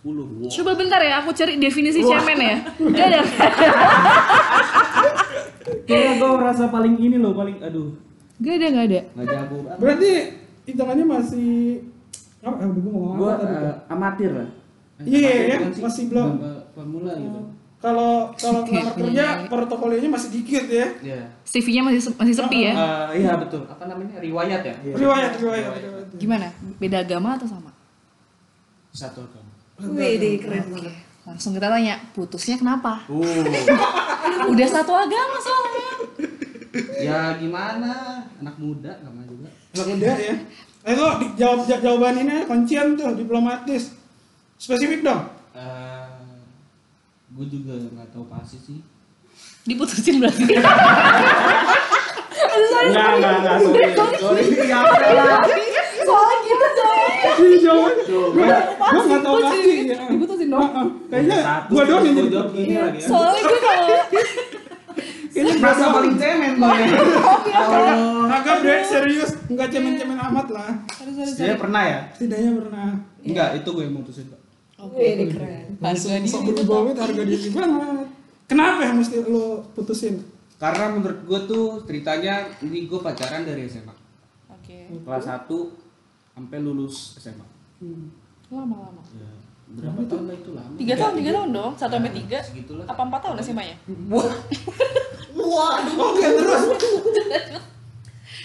[0.00, 0.06] 10.
[0.06, 0.46] Wow.
[0.46, 2.56] Coba bentar ya, aku cari definisi cemen ya.
[2.80, 3.20] Enggak ada.
[5.66, 7.90] Kayaknya gua merasa paling ini loh, paling aduh.
[8.38, 9.00] Enggak ada, enggak ada.
[9.12, 9.78] Nggak jago banget.
[9.82, 10.10] Berarti
[10.64, 11.50] hitungannya masih
[12.40, 12.56] apa?
[12.56, 13.56] Eh, gua ngomong Gua apa tadi?
[13.64, 14.48] eh, amatir lah.
[14.96, 15.82] Iya, Amatir ya, sih?
[15.82, 16.30] masih belum.
[16.72, 17.40] Pemula gitu.
[17.76, 20.86] Kalau kalau ngelamar kerja portofolionya masih dikit ya.
[21.04, 21.20] Iya.
[21.44, 22.72] CV-nya masih masih sepi ya.
[22.72, 23.62] Eh, iya betul.
[23.68, 24.16] Apa namanya?
[24.16, 24.74] Riwayat ya?
[24.80, 26.06] Riwayat, riwayat, riwayat.
[26.16, 26.48] Gimana?
[26.80, 27.70] Beda agama atau sama?
[28.90, 29.50] Satu agama.
[29.92, 30.94] Wih, keren banget.
[31.26, 33.02] Langsung kita tanya, putusnya kenapa?
[33.10, 33.20] Oh.
[34.46, 35.90] Udah satu agama soalnya.
[36.96, 38.22] ya gimana?
[38.38, 39.50] Anak muda sama juga.
[39.74, 40.34] Anak muda ya.
[40.86, 43.90] Eh lo jawab ja- jawaban ini kuncian tuh diplomatis.
[44.54, 45.26] Spesifik dong.
[45.50, 46.06] Eh,
[47.34, 48.78] gue juga nggak tahu pasti sih.
[49.66, 50.46] Diputusin berarti.
[52.56, 53.56] Enggak, enggak, enggak.
[53.58, 54.42] Sorry, sorry.
[54.62, 55.62] Coy.
[57.36, 57.92] Iya jawab.
[58.06, 59.60] Gua gua nggak tahu pasti.
[59.86, 59.96] ya.
[60.06, 60.62] Diputusin dong.
[60.62, 60.86] Heeh.
[61.10, 63.06] Kayaknya Satu, gua doang yang jadi jawab gini lagi ya.
[63.08, 63.86] Soalnya gue kalau
[65.36, 65.94] Kayaknya Merasa doang.
[66.00, 66.88] paling cemen gue ya.
[68.26, 69.30] Kagak bre, serius.
[69.52, 70.70] Enggak cemen-cemen amat lah.
[71.28, 72.00] Saya pernah ya?
[72.16, 72.88] Setidaknya pernah.
[73.20, 74.40] Enggak, itu gue yang mutusin, Pak.
[74.96, 75.76] Wih, deh, keren.
[75.80, 78.08] harga diri Sok berubah banget harga diri banget.
[78.46, 80.24] Kenapa ya mesti lo putusin?
[80.56, 83.92] Karena menurut gue tuh ceritanya ini gue pacaran dari SMA.
[84.48, 84.88] Oke.
[85.04, 85.52] Kelas 1
[86.36, 87.48] sampai lulus SMA.
[88.52, 89.00] Lama-lama.
[89.16, 89.24] Ya,
[89.72, 90.76] berapa tahun lah itu lama?
[90.76, 91.72] Tiga tahun, tiga tahun dong.
[91.80, 92.38] Satu sampai tiga.
[92.44, 92.84] Segitulah.
[92.84, 93.76] Apa empat tahun SMA-nya?
[94.12, 94.36] Wah.
[96.12, 96.64] Oke terus.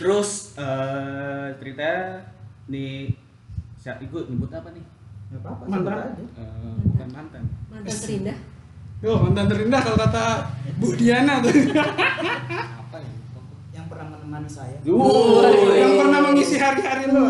[0.01, 2.25] Terus eh ceritanya
[2.65, 3.13] nih
[3.77, 4.81] siapa gue nyebut apa nih?
[5.29, 5.63] Nggak apa-apa.
[5.69, 6.09] Mantan.
[6.89, 7.43] bukan mantan.
[7.69, 8.37] Mantan terindah.
[9.05, 10.25] Yo mantan terindah kalau kata
[10.81, 11.53] Bu Diana tuh.
[12.81, 13.09] Apa ya?
[13.13, 13.57] Lupa gua.
[14.21, 14.77] Menemani saya.
[15.73, 17.25] yang pernah mengisi hari-hari lo.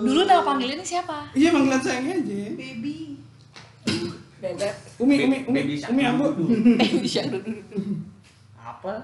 [0.00, 1.26] Dulu nama panggilannya siapa?
[1.32, 2.38] Iya panggilan sayangnya aja.
[2.54, 2.96] Baby.
[4.36, 4.74] Bebek.
[4.98, 5.74] Umi, Umi, Umi, Baby.
[5.82, 6.26] Umi Ambu.
[7.02, 7.50] Bisa dulu.
[8.56, 8.94] Apa?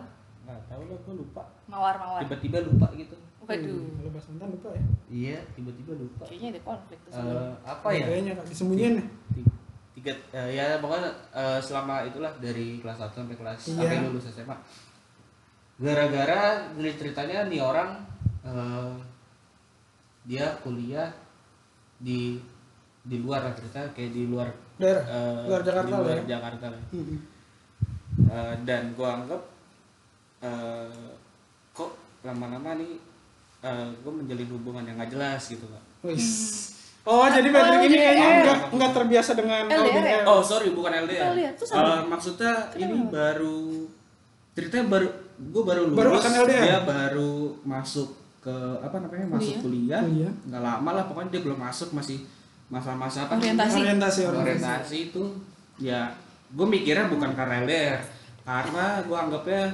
[0.43, 1.43] Nggak tahu lah, gue lupa.
[1.67, 2.21] Mawar-mawar.
[2.23, 3.17] Tiba-tiba lupa gitu.
[3.43, 3.83] Waduh.
[3.91, 4.83] Kalau bahas mantan lupa ya.
[5.09, 6.23] Iya, tiba-tiba lupa.
[6.25, 7.59] Kayaknya ada konflik tuh sebelum.
[7.61, 8.05] apa ya?
[8.07, 9.05] Kayaknya disembunyiin ya.
[9.35, 9.51] Ti-
[9.93, 13.77] Tiga, eh, ya pokoknya eh, selama itulah dari kelas 1 sampai kelas Iya.
[13.77, 14.57] sampai lulus SMA.
[15.83, 16.41] Gara-gara
[16.73, 17.91] dari ceritanya nih orang
[18.43, 18.93] eh,
[20.23, 21.11] dia kuliah
[21.99, 22.39] di
[23.03, 24.47] di luar lah cerita kayak di luar
[24.79, 25.03] Daerah.
[25.05, 26.39] eh, Luar Jakarta di luar ya.
[26.39, 26.83] Jakarta lah.
[26.95, 27.19] Hmm.
[28.23, 29.43] Eh, dan gua anggap
[30.41, 31.11] eh,
[31.73, 31.91] kok
[32.23, 32.93] lama-lama nih
[33.61, 35.83] eh, gua menjalin hubungan yang gak jelas gitu pak.
[36.05, 36.27] Wis.
[37.03, 38.39] Oh, jadi Patrick ini kayaknya LDR.
[38.39, 40.23] enggak enggak terbiasa dengan LDR ya?
[40.23, 41.35] Oh sorry bukan LDR.
[41.59, 42.07] Apa?
[42.07, 43.91] maksudnya ini baru
[44.55, 45.09] ceritanya baru
[45.51, 45.99] gue baru lulus.
[45.99, 46.63] Baru akan LDR?
[46.63, 47.33] Dia baru
[47.67, 48.09] masuk
[48.43, 50.03] ke apa namanya masuk kuliah.
[50.05, 50.33] Kuliah.
[50.47, 52.23] Nggak lama lah pokoknya dia belum masuk masih
[52.71, 53.41] masa-masa apa?
[53.41, 53.77] Orientasi.
[53.83, 54.47] Orientasi, orientasi.
[54.47, 55.25] Orientasi itu
[55.81, 56.13] ya
[56.53, 58.01] gue mikirnya bukan karena LDR
[58.45, 59.65] karena gue anggapnya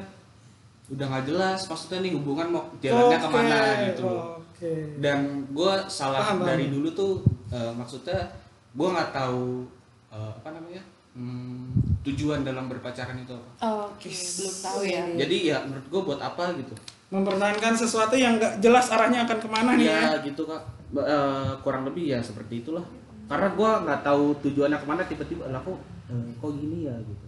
[0.89, 3.59] udah nggak jelas maksudnya nih hubungan mau jalannya Oke, ke mana
[3.93, 4.73] gitu loh Oke.
[5.03, 5.19] dan
[5.53, 7.13] gue salah Paham, dari dulu tuh
[7.53, 8.31] eh, maksudnya
[8.73, 9.69] gue nggak tahu
[10.15, 10.83] eh, apa namanya
[11.19, 15.03] hmm, tujuan dalam berpacaran itu apa Oke, belum tahu ya.
[15.27, 16.75] jadi ya menurut gue buat apa gitu
[17.09, 20.01] Mempertahankan sesuatu yang enggak jelas arahnya akan ke mana nih ya.
[20.13, 20.61] ya gitu kak
[20.95, 22.85] eh, kurang lebih ya seperti itulah
[23.27, 25.81] karena gue nggak tahu tujuannya ke mana tiba-tiba lah kok
[26.13, 27.27] eh, kok gini ya gitu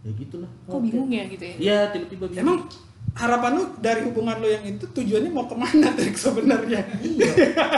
[0.00, 1.54] ya gitulah Kok bingung ya gitu ya?
[1.60, 2.40] Iya tiba-tiba bingung.
[2.40, 2.58] Emang
[3.12, 6.80] harapan lu dari hubungan lu yang itu tujuannya mau ke mana Trik sebenarnya?
[7.04, 7.32] Iya.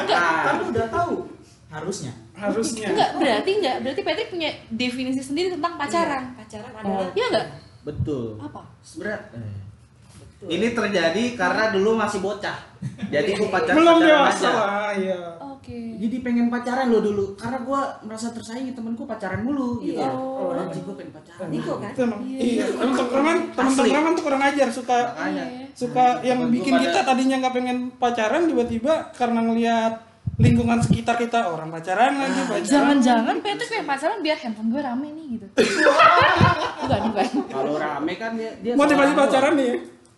[0.71, 1.27] Udah tahu
[1.73, 2.13] harusnya.
[2.35, 2.89] Harusnya.
[2.89, 3.77] Enggak, berarti enggak.
[3.81, 6.33] Berarti Patrick punya definisi sendiri tentang pacaran.
[6.35, 7.47] Pacaran adalah Iya enggak?
[7.83, 8.63] betul Apa?
[8.79, 9.59] sebenarnya eh,
[10.49, 12.55] ini terjadi karena dulu masih bocah
[13.09, 14.51] jadi gue pacaran Belum pacaran dewasa aja.
[14.55, 15.19] lah, iya.
[15.43, 15.99] Oke.
[15.99, 20.11] jadi pengen pacaran lo dulu karena gue merasa tersaingi temenku pacaran mulu gitu Iya.
[20.11, 21.91] oh anjing gue pengen pacaran Niko kan?
[21.91, 22.21] Itu emang.
[22.23, 23.37] Iya, emang teman
[23.75, 25.67] tongkrongan tuh kurang ajar suka makanya Iya.
[25.73, 29.95] suka yang Temen gua bikin kita tadinya nggak pengen pacaran tiba-tiba karena ngelihat
[30.35, 35.09] lingkungan sekitar kita orang pacaran lagi pacaran Jangan-jangan Patrick pengen pacaran biar handphone gue rame
[35.11, 35.47] nih gitu.
[36.81, 37.29] bukan, bukan.
[37.47, 39.77] Kalau rame kan dia dia motivasi pacaran nih ya?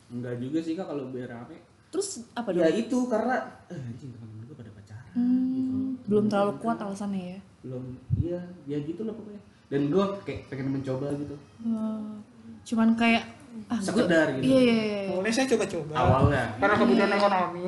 [0.09, 1.57] Enggak juga sih kak kalau biar rame.
[1.91, 2.79] Terus apa Ya dong?
[2.79, 3.35] itu karena
[3.67, 5.11] eh anjing teman-teman gue pada pacaran.
[5.13, 7.41] Hmm, belum terlalu kuat alasannya ya.
[7.63, 7.85] Belum
[8.17, 9.43] iya ya gitu lah pokoknya.
[9.67, 11.35] Dan gue kayak pengen mencoba gitu.
[11.65, 12.23] Oh,
[12.63, 13.25] cuman kayak
[13.65, 14.45] ah gue Sekedar gitu.
[14.45, 15.03] iya iya iya.
[15.11, 15.93] Boleh saya coba-coba.
[15.95, 16.45] Awalnya.
[16.57, 17.67] Karena kebutuhan ekonomi.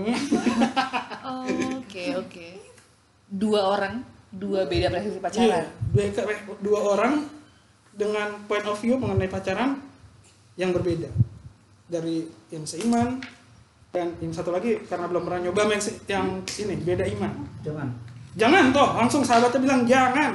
[1.22, 1.42] Oh,
[1.76, 2.48] oke oke
[3.26, 3.94] dua orang
[4.30, 7.14] dua beda preferensi Iya, pacaran dua, dua orang
[7.90, 9.80] dengan point of view mengenai pacaran
[10.54, 11.08] yang berbeda.
[11.86, 13.18] Dari yang seiman
[13.88, 16.26] dan yang satu lagi karena belum pernah nyoba yang, yang
[16.58, 17.32] ini beda iman.
[17.62, 17.88] Jangan.
[18.36, 20.32] Jangan toh, langsung sahabatnya bilang jangan.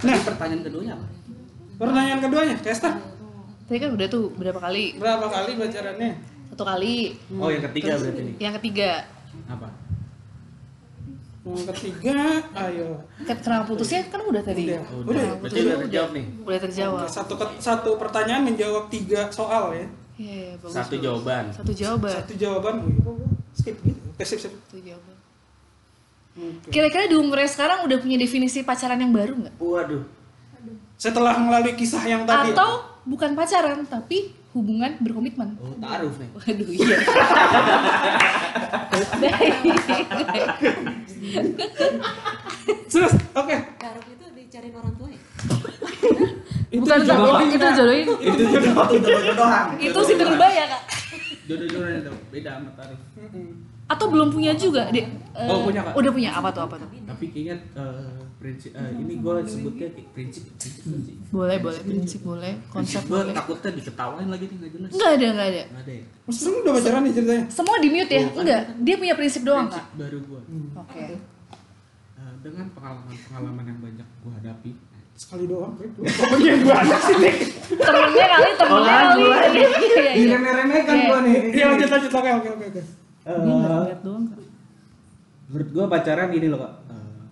[0.00, 1.06] Nah, Nah, pertanyaan keduanya apa?
[1.78, 2.90] pertanyaan keduanya, Kesta,
[3.68, 6.10] tadi kan udah tuh berapa kali berapa kali pacarannya?
[6.48, 6.94] satu kali
[7.34, 8.34] Oh yang ketiga berarti nih.
[8.38, 8.90] yang ketiga
[9.46, 9.68] Apa?
[11.40, 12.18] Yang ketiga,
[12.60, 13.00] ayo.
[13.22, 14.80] Ket- kenapa putusnya kan udah tadi Udah.
[14.86, 15.08] Oh, Udah.
[15.08, 15.28] udah.
[15.40, 16.24] Berarti udah terjawab nih.
[16.42, 19.86] udah terjawab Satu satu pertanyaan menjawab tiga soal ya.
[20.18, 21.04] Iya, iya, bagus, Satu bagus.
[21.06, 21.44] jawaban.
[21.50, 22.96] satu jawaban Satu jawaban, wih,
[23.54, 24.00] skip gitu.
[24.10, 24.52] Oke, sip, sip.
[24.52, 25.14] satu jawaban
[26.34, 26.68] Oke.
[26.68, 30.02] kira-kira di umurnya sekarang udah punya definisi pacaran yang baru nggak Waduh.
[30.96, 32.50] Setelah melalui kisah yang tadi.
[32.50, 34.18] atau bukan pacaran tapi
[34.52, 36.28] hubungan berkomitmen Oh, taruh nih.
[36.30, 36.98] waduh iya
[42.88, 43.56] Terus, oke.
[43.76, 45.20] Taruh itu dicariin orang tua ya?
[46.70, 47.72] bukan jodohin, itu Kak.
[47.74, 48.44] jodohin Itu
[48.92, 49.64] jodoh-jodohan.
[49.80, 50.28] itu si kak
[51.44, 52.98] Jodoh-jodohnya itu beda sama taruh.
[53.88, 55.96] atau belum punya juga dek Eh, Oh, punya, Kak.
[55.96, 60.08] udah punya apa tuh apa tuh Tapi kayaknya eh, prinsip eh, ini gue sebutnya kayak
[60.12, 61.16] prinsip prinsip sih.
[61.28, 64.90] boleh boleh prinsip boleh konsep gue boleh takutnya diketawain lagi nih nggak jelas.
[64.92, 66.04] nggak ada nggak ada Nggak ada ya.
[66.22, 67.44] Maksudnya udah pacaran nih ceritanya?
[67.48, 70.40] semua di mute ya enggak dia punya prinsip doang Prinsip kak baru gue.
[70.76, 71.04] oke
[72.38, 74.70] dengan pengalaman-pengalaman yang banyak gue hadapi.
[75.18, 75.74] Sekali doang.
[75.74, 77.36] Pokoknya gue anak sih, Dik.
[77.74, 79.66] temennya kali temennya kali Iya, iya,
[79.98, 80.12] iya.
[80.14, 81.04] Diremeh-remehkan Iya.
[81.04, 81.36] gua nih.
[81.52, 82.12] Iya, lanjut, lanjut.
[82.12, 82.66] Oke, oke, oke.
[82.70, 82.82] oke.
[83.84, 84.24] lihat doang
[85.48, 87.24] menurut gue pacaran ini loh kak Eh,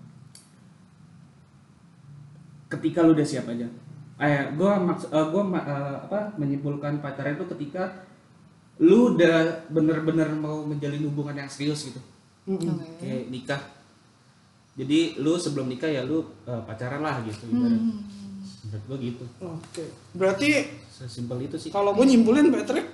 [2.66, 3.68] ketika lu udah siap aja
[4.16, 8.08] eh gue maksud gue apa menyimpulkan pacaran itu ketika
[8.80, 12.00] lu udah bener-bener mau menjalin hubungan yang serius gitu
[12.48, 12.76] Mm-mm.
[12.76, 13.04] Oke.
[13.04, 13.60] kayak nikah
[14.76, 17.72] jadi lu sebelum nikah ya lu eh, pacaran lah gitu ibarat.
[17.72, 18.04] Hmm.
[18.62, 19.84] menurut gue gitu Oke.
[20.12, 20.48] Berarti
[20.86, 22.86] sesimpel itu sih kalau gue nyimpulin Patrick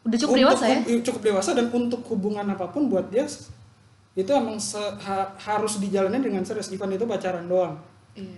[0.00, 3.28] udah cukup dewasa ya cukup dewasa dan untuk hubungan apa pun buat dia
[4.14, 7.76] itu emang se- ha- harus dijalani dengan serius even itu pacaran doang
[8.14, 8.34] Iya.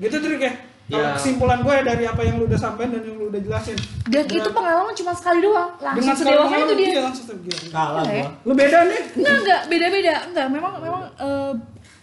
[0.00, 0.52] gitu Trik ya
[0.86, 1.14] kalau Ya.
[1.14, 3.76] kesimpulan gue dari apa yang lu udah sampein dan yang lu udah jelasin
[4.06, 7.26] dan itu pengalaman cuma sekali doang langsung sekali sedewasa itu dia iya, langsung.
[7.70, 8.22] Kalah Iya ya.
[8.22, 8.30] gua.
[8.42, 11.52] lu beda nih enggak enggak beda beda enggak memang memang eh,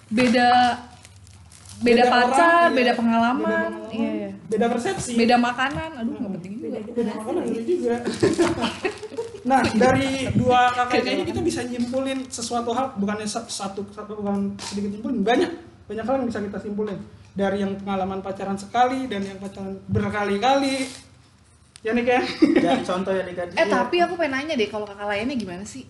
[0.08, 0.50] beda
[1.78, 2.74] beda, pacar iya.
[2.74, 4.30] beda pengalaman beda, pengalaman, iya iya.
[4.50, 5.12] beda persepsi.
[5.14, 6.78] Beda makanan aduh nggak penting juga.
[6.90, 7.96] Beda makanan lu juga.
[9.48, 14.60] Nah dari dua kakaknya ini kita bisa nyimpulin sesuatu hal bukannya sa- satu satu bukan
[14.60, 15.52] sedikit nyimpulin banyak
[15.88, 17.00] banyak hal yang bisa kita simpulin.
[17.32, 20.84] Dari yang pengalaman pacaran sekali dan yang pacaran berkali-kali.
[21.80, 22.24] Ya nih kan
[22.58, 23.48] Jadi contoh ya nih kan.
[23.54, 25.86] eh tapi aku pengen nanya deh kalau kakak lainnya gimana sih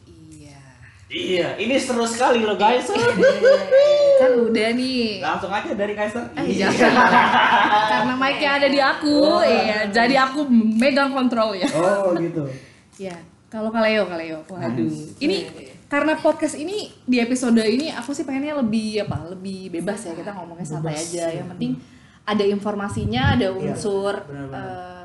[1.07, 2.87] iya Iya, ini seru sekali loh guys.
[4.17, 6.25] kan udah nih Langsung aja dari Kaiser.
[6.35, 6.99] Eh, jangan.
[7.91, 9.87] Karena mic-nya ada di aku, iya.
[9.87, 11.69] Jadi aku megang kontrol ya.
[11.71, 12.43] Oh gitu.
[12.97, 13.15] Ya,
[13.47, 14.41] kalau Kaleo, Kaleo.
[14.43, 14.89] Waduh.
[15.17, 15.37] Ini
[15.87, 19.31] karena podcast ini di episode ini aku sih pengennya lebih apa?
[19.31, 21.31] Lebih bebas ya kita ngomongnya santai aja.
[21.31, 21.71] Yang penting
[22.27, 24.67] ada informasinya, ada unsur benar-benar.
[24.67, 24.96] eh,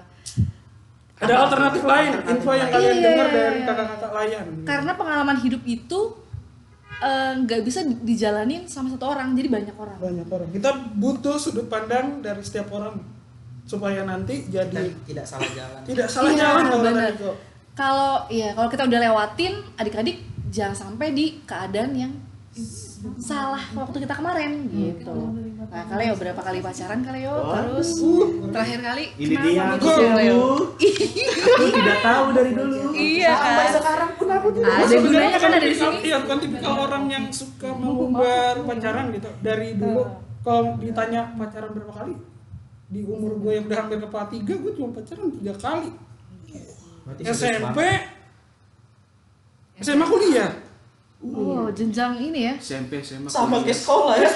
[1.22, 3.04] ada alternatif lain info yang kalian Iya.
[3.04, 6.00] dengar dari kakak-kakak lain karena pengalaman hidup itu
[7.00, 9.98] eh, nggak bisa di- dijalanin sama satu orang, jadi banyak orang.
[9.98, 12.94] banyak orang kita butuh sudut pandang dari setiap orang
[13.62, 15.80] supaya nanti jadi Dan tidak salah jalan.
[15.82, 16.62] tidak salah Iya, jalan
[17.16, 17.34] kalau.
[17.72, 22.12] Kalau ya kalau kita udah lewatin adik-adik jangan sampai di keadaan yang
[23.18, 25.16] salah waktu kita kemarin gitu.
[25.62, 27.32] Nah, Kaleo berapa kali pacaran Kaleo?
[27.40, 27.88] Terus
[28.46, 30.44] terakhir kali Ini dia putus ya, Kaleo?
[31.48, 32.80] Aku tidak tahu dari dulu.
[32.92, 33.72] Iya Sampai kan?
[33.72, 34.68] sekarang pun aku tidak.
[34.70, 36.04] Ada Sebenarnya gunanya kan ada di tipikal- sini.
[36.04, 39.28] Iya, bukan tipikal orang yang suka mengumbar pacaran gitu.
[39.40, 40.02] Dari dulu
[40.42, 42.14] kalau ditanya pacaran berapa kali?
[42.86, 45.88] Di umur gue yang udah hampir kepala tiga, gue cuma pacaran tiga kali.
[47.24, 47.78] SMP.
[49.80, 50.52] SMA kuliah.
[51.22, 52.54] Oh, jenjang ini ya.
[52.58, 54.26] SMP SMA Sama kayak sekolah ya.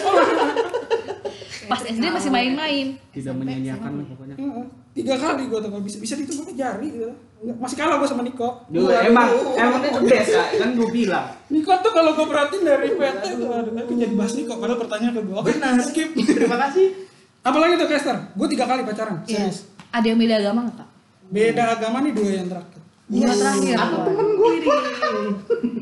[1.67, 2.95] Pas SD masih main-main.
[3.11, 4.65] tidak menyanyiakan lah pokoknya Heeh.
[4.95, 7.11] Tiga kali gue tuh bisa bisa pakai jari gitu.
[7.59, 8.63] Masih kalah gue sama Niko.
[8.71, 9.99] Duh, emang emang itu
[10.31, 11.27] kak, kan gue bilang.
[11.51, 15.13] Niko tuh kalau gue perhatiin dari PT tuh aduh, tapi jadi bahas Niko padahal pertanyaan
[15.19, 15.35] ke gue.
[15.37, 15.75] Oke, Benar.
[15.91, 16.09] skip.
[16.15, 16.87] Terima kasih.
[17.43, 18.17] Apalagi tuh Kester?
[18.33, 19.51] Gue tiga kali pacaran, Iya.
[19.51, 19.59] serius.
[19.91, 20.89] Ada yang beda agama nggak kak?
[21.27, 22.81] Beda agama nih dua yang terakhir.
[23.07, 23.79] Dua terakhir.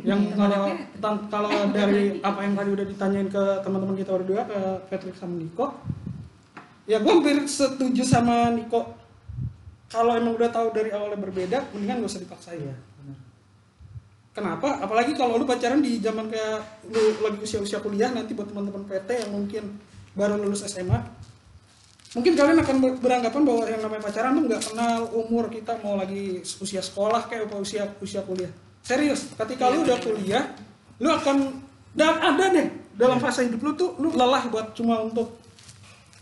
[0.05, 0.69] Yang kalau
[1.33, 4.61] kalau dari apa yang tadi udah ditanyain ke teman-teman kita berdua ke
[4.93, 5.73] Patrick sama Niko,
[6.85, 8.93] ya gue hampir setuju sama Niko.
[9.89, 12.61] Kalau emang udah tahu dari awalnya berbeda, mendingan gak usah dipaksain.
[12.61, 13.19] Iya, benar.
[14.35, 14.69] Kenapa?
[14.83, 19.09] Apalagi kalau lu pacaran di zaman kayak lu lagi usia-usia kuliah nanti buat teman-teman PT
[19.23, 19.79] yang mungkin
[20.19, 20.99] baru lulus SMA,
[22.15, 25.99] mungkin kalian akan ber- beranggapan bahwa yang namanya pacaran tuh nggak kenal umur kita mau
[25.99, 28.51] lagi usia sekolah kayak apa usia usia kuliah.
[28.87, 30.45] Serius, ketika lu udah kuliah,
[31.03, 31.59] lu akan
[31.95, 35.43] dan ada deh dalam fase hidup lu tuh lu lelah buat cuma untuk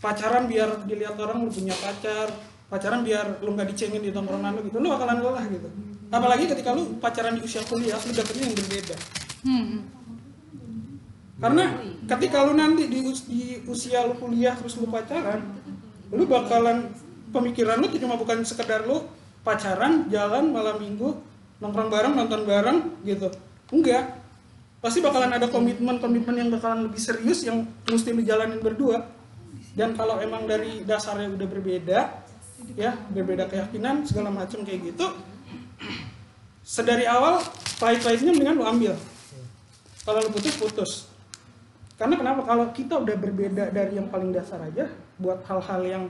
[0.01, 2.33] pacaran biar dilihat orang lu punya pacar,
[2.67, 5.69] pacaran biar lu nggak dicengin di tongkrongan lu gitu, lu bakalan lelah gitu.
[6.09, 8.95] Apalagi ketika lu pacaran di usia kuliah, lu dapetnya yang berbeda.
[9.45, 9.79] Hmm.
[11.43, 11.63] Karena
[12.07, 15.41] ketika lu nanti di, di usia lu kuliah terus lu pacaran,
[16.13, 16.93] lu bakalan
[17.33, 19.01] pemikiran lu cuma bukan sekedar lu
[19.43, 21.19] pacaran, jalan malam minggu,
[21.59, 23.27] nongkrong bareng, nonton bareng gitu.
[23.73, 24.21] Enggak.
[24.79, 29.09] Pasti bakalan ada komitmen-komitmen yang bakalan lebih serius yang mesti lu jalanin berdua.
[29.73, 31.99] Dan kalau emang dari dasarnya udah berbeda,
[32.77, 35.07] ya berbeda keyakinan segala macam kayak gitu,
[36.61, 37.41] sedari awal
[37.81, 38.93] pahit-pahitnya mendingan lu ambil.
[40.03, 40.91] Kalau lu putus putus.
[41.95, 42.43] Karena kenapa?
[42.43, 46.03] Kalau kita udah berbeda dari yang paling dasar aja, buat hal-hal yang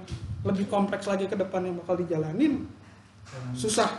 [0.43, 2.67] lebih kompleks lagi ke depan yang bakal dijalanin,
[3.55, 3.89] susah.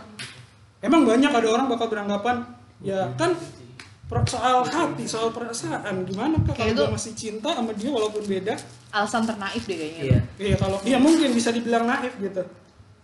[0.85, 2.45] Emang banyak ada orang bakal beranggapan,
[2.85, 3.33] ya kan
[4.05, 8.53] per- soal hati, soal perasaan, gimana kak kalau gue masih cinta sama dia walaupun beda?
[8.93, 10.03] Alasan ternaif deh kayaknya.
[10.05, 10.19] Iya.
[10.37, 12.45] Iya kalau dia mungkin bisa dibilang naif gitu,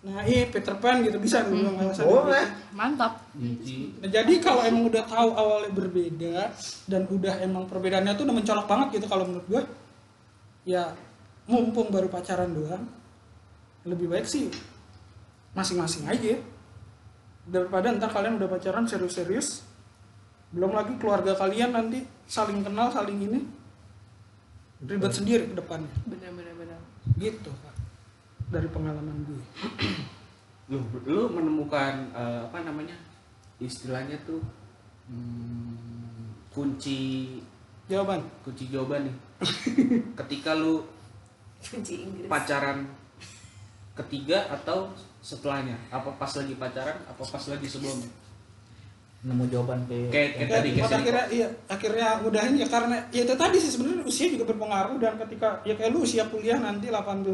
[0.04, 2.04] naif, Peter Pan gitu bisa dibilang alasan.
[2.04, 2.44] Boleh.
[2.76, 3.12] Mantap.
[3.32, 6.36] Nah, jadi kalau emang udah tahu awalnya berbeda
[6.84, 9.62] dan udah emang perbedaannya tuh udah mencolok banget gitu kalau menurut gue,
[10.68, 10.92] ya
[11.50, 12.86] mumpung baru pacaran doang,
[13.82, 14.46] lebih baik sih
[15.50, 16.38] masing-masing aja
[17.42, 19.66] daripada ntar kalian udah pacaran serius-serius,
[20.54, 23.40] belum lagi keluarga kalian nanti saling kenal saling ini
[24.80, 26.80] ribet sendiri ke depannya, Bener-bener bener.
[27.18, 27.74] gitu Kak.
[28.48, 29.42] dari pengalaman gue.
[30.70, 32.94] Lu lu menemukan eh, apa namanya
[33.58, 34.40] istilahnya tuh
[35.10, 37.36] hmm, kunci
[37.90, 38.22] Jawaban.
[38.46, 39.16] kunci jawaban nih.
[40.22, 40.86] Ketika lu
[41.61, 42.27] Kunci Inggris.
[42.27, 42.88] pacaran
[43.94, 44.88] ketiga atau
[45.20, 45.77] setelahnya?
[45.88, 46.96] Apa pas lagi pacaran?
[47.05, 48.09] Apa pas lagi sebelumnya?
[49.20, 53.20] Nemu jawaban ke Kayak- kayak Ya, tadi kayak akhirnya iya akhirnya mudahin ya karena ya
[53.20, 56.88] itu tadi sih sebenarnya usia juga berpengaruh dan ketika ya kayak lu usia kuliah nanti
[56.88, 57.29] 18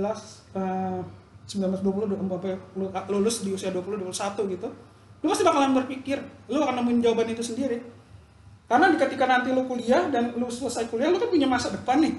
[0.59, 1.01] eh,
[1.47, 4.11] 19 20 du- sampai lu lulus di usia 20 21
[4.51, 4.67] gitu
[5.23, 6.19] lu pasti bakalan berpikir
[6.51, 7.79] lu akan nemuin jawaban itu sendiri
[8.67, 12.03] karena di ketika nanti lu kuliah dan lu selesai kuliah lu kan punya masa depan
[12.03, 12.19] nih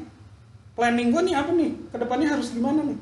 [0.77, 1.71] planning gue nih apa nih?
[1.89, 2.99] Ke depannya harus gimana nih?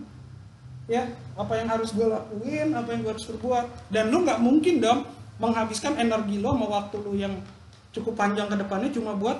[0.87, 1.03] Ya
[1.35, 3.91] apa yang harus gue lakuin apa yang gue harus perbuat.
[3.91, 5.03] Dan lu nggak mungkin dong
[5.43, 7.35] menghabiskan energi lo sama waktu lu yang
[7.91, 9.35] cukup panjang ke depannya cuma buat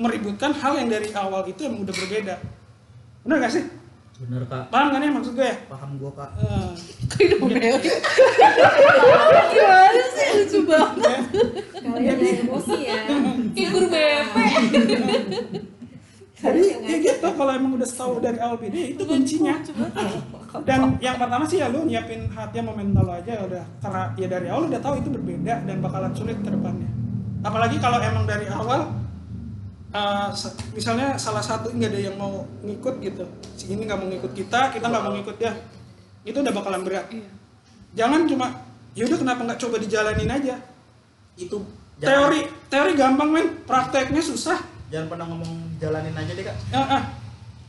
[0.00, 2.34] meributkan hal yang dari awal itu yang udah berbeda.
[3.28, 3.64] Bener gak sih?
[4.18, 4.66] Bener kak.
[4.72, 5.56] Paham kan ya maksud gue ya?
[5.70, 6.30] Paham gua kak.
[7.14, 7.38] Kayak
[9.52, 10.28] Gimana sih?
[10.42, 11.20] Lucu banget.
[11.70, 12.98] Kalian yang emosi ya.
[13.54, 14.34] Kayak guru BP.
[16.38, 19.58] Jadi ya gitu kalau emang udah tahu dari awal ya itu kuncinya.
[20.62, 24.02] dan yang pertama sih ya lu nyiapin hati sama mental lo aja ya udah karena
[24.14, 26.86] ya dari awal udah tahu itu berbeda dan bakalan sulit ke depannya.
[27.42, 28.86] Apalagi kalau emang dari awal
[29.90, 30.30] uh,
[30.78, 33.26] misalnya salah satu nggak ada yang mau ngikut gitu.
[33.58, 35.52] Si ini nggak mau ngikut kita kita nggak mau ngikut dia.
[36.22, 37.10] Itu udah bakalan berat.
[37.98, 38.46] Jangan cuma
[38.94, 40.54] ya udah kenapa nggak coba dijalanin aja?
[41.34, 41.66] Itu
[41.98, 43.46] teori teori gampang men.
[43.66, 44.62] Prakteknya susah.
[44.88, 46.56] Jangan pernah ngomong jalanin aja deh kak.
[46.70, 47.02] Ah, ah,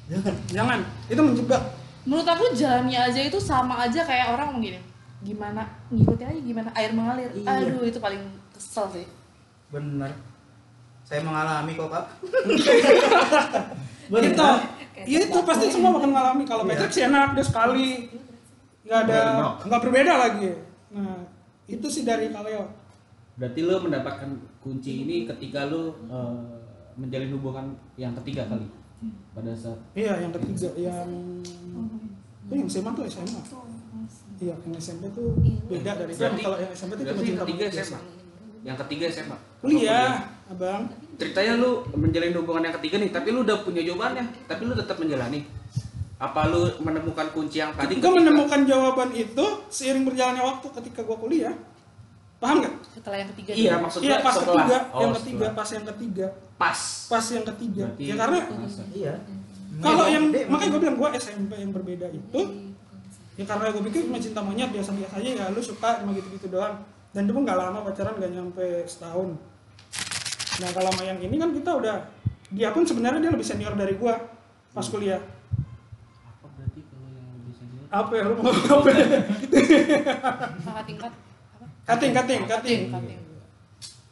[0.09, 0.35] jangan.
[0.49, 0.79] Jangan.
[1.07, 1.61] Itu menjebak.
[2.03, 4.81] Menurut aku jalannya aja itu sama aja kayak orang mau gini.
[5.21, 5.63] Gimana?
[5.93, 6.69] Ngikutin aja gimana?
[6.73, 7.29] Air mengalir.
[7.35, 7.45] Iya.
[7.69, 9.05] Aduh itu paling kesel sih.
[9.69, 10.09] bener.
[11.05, 12.05] Saya mengalami kok kak.
[14.09, 14.49] Gitu
[15.07, 16.75] ya itu pasti semua bakal ngalami kalau Iya.
[16.75, 17.89] Patrick sih enak dia sekali.
[18.83, 19.19] Nggak ada
[19.63, 20.49] nggak berbeda lagi.
[20.91, 21.23] Nah
[21.69, 22.65] itu sih dari Kaleo.
[23.37, 24.29] Berarti lu mendapatkan
[24.59, 26.58] kunci ini ketika lu eh,
[26.99, 28.67] menjalin hubungan yang ketiga kali
[29.31, 31.07] pada saat iya yang ketiga yang
[32.49, 33.41] oh, yang SMA tuh SMA
[34.39, 35.31] iya yang SMP tuh
[35.67, 37.65] beda dari Berarti- kalau yang SMP tuh cuma cinta ketiga.
[37.71, 38.01] SMA.
[38.59, 39.37] Yang ketiga SMA.
[39.63, 40.83] kuliah abang
[41.15, 44.95] Ceritanya lu menjalin hubungan yang ketiga nih, tapi lu udah punya jawabannya, tapi lu tetap
[44.95, 45.43] menjalani.
[46.15, 47.99] Apa lu menemukan kunci yang tadi?
[47.99, 51.55] gue menemukan jawaban itu seiring berjalannya waktu ketika gue kuliah
[52.39, 52.73] paham nggak?
[52.89, 53.51] Setelah yang ketiga.
[53.51, 54.63] Iya maksudnya iya pas setelah.
[54.63, 55.53] ketiga Oh, yang ketiga setelah.
[55.55, 56.27] pas yang ketiga.
[56.55, 56.79] Pas.
[57.07, 57.83] pas yang ketiga.
[57.87, 58.37] Berarti ya karena
[58.91, 59.13] iya.
[59.79, 62.41] Kalau yang makanya gue bilang gue SMP yang berbeda itu
[63.39, 66.83] ya karena gue pikir cuma cinta monyet biasa-biasa aja ya lu suka cuma gitu-gitu doang.
[67.09, 69.39] Dan itu pun nggak lama pacaran nggak nyampe setahun.
[70.59, 71.95] Nah kalau sama yang ini kan kita udah
[72.49, 74.13] dia pun sebenarnya dia lebih senior dari gue
[74.69, 75.19] pas kuliah.
[76.27, 77.83] Apa berarti kalau yang lebih senior?
[77.87, 78.89] apa ya lu mau apa?
[80.59, 81.13] Kakak tingkat.
[81.89, 81.97] Apa?
[81.97, 82.81] cutting cutting Cutting.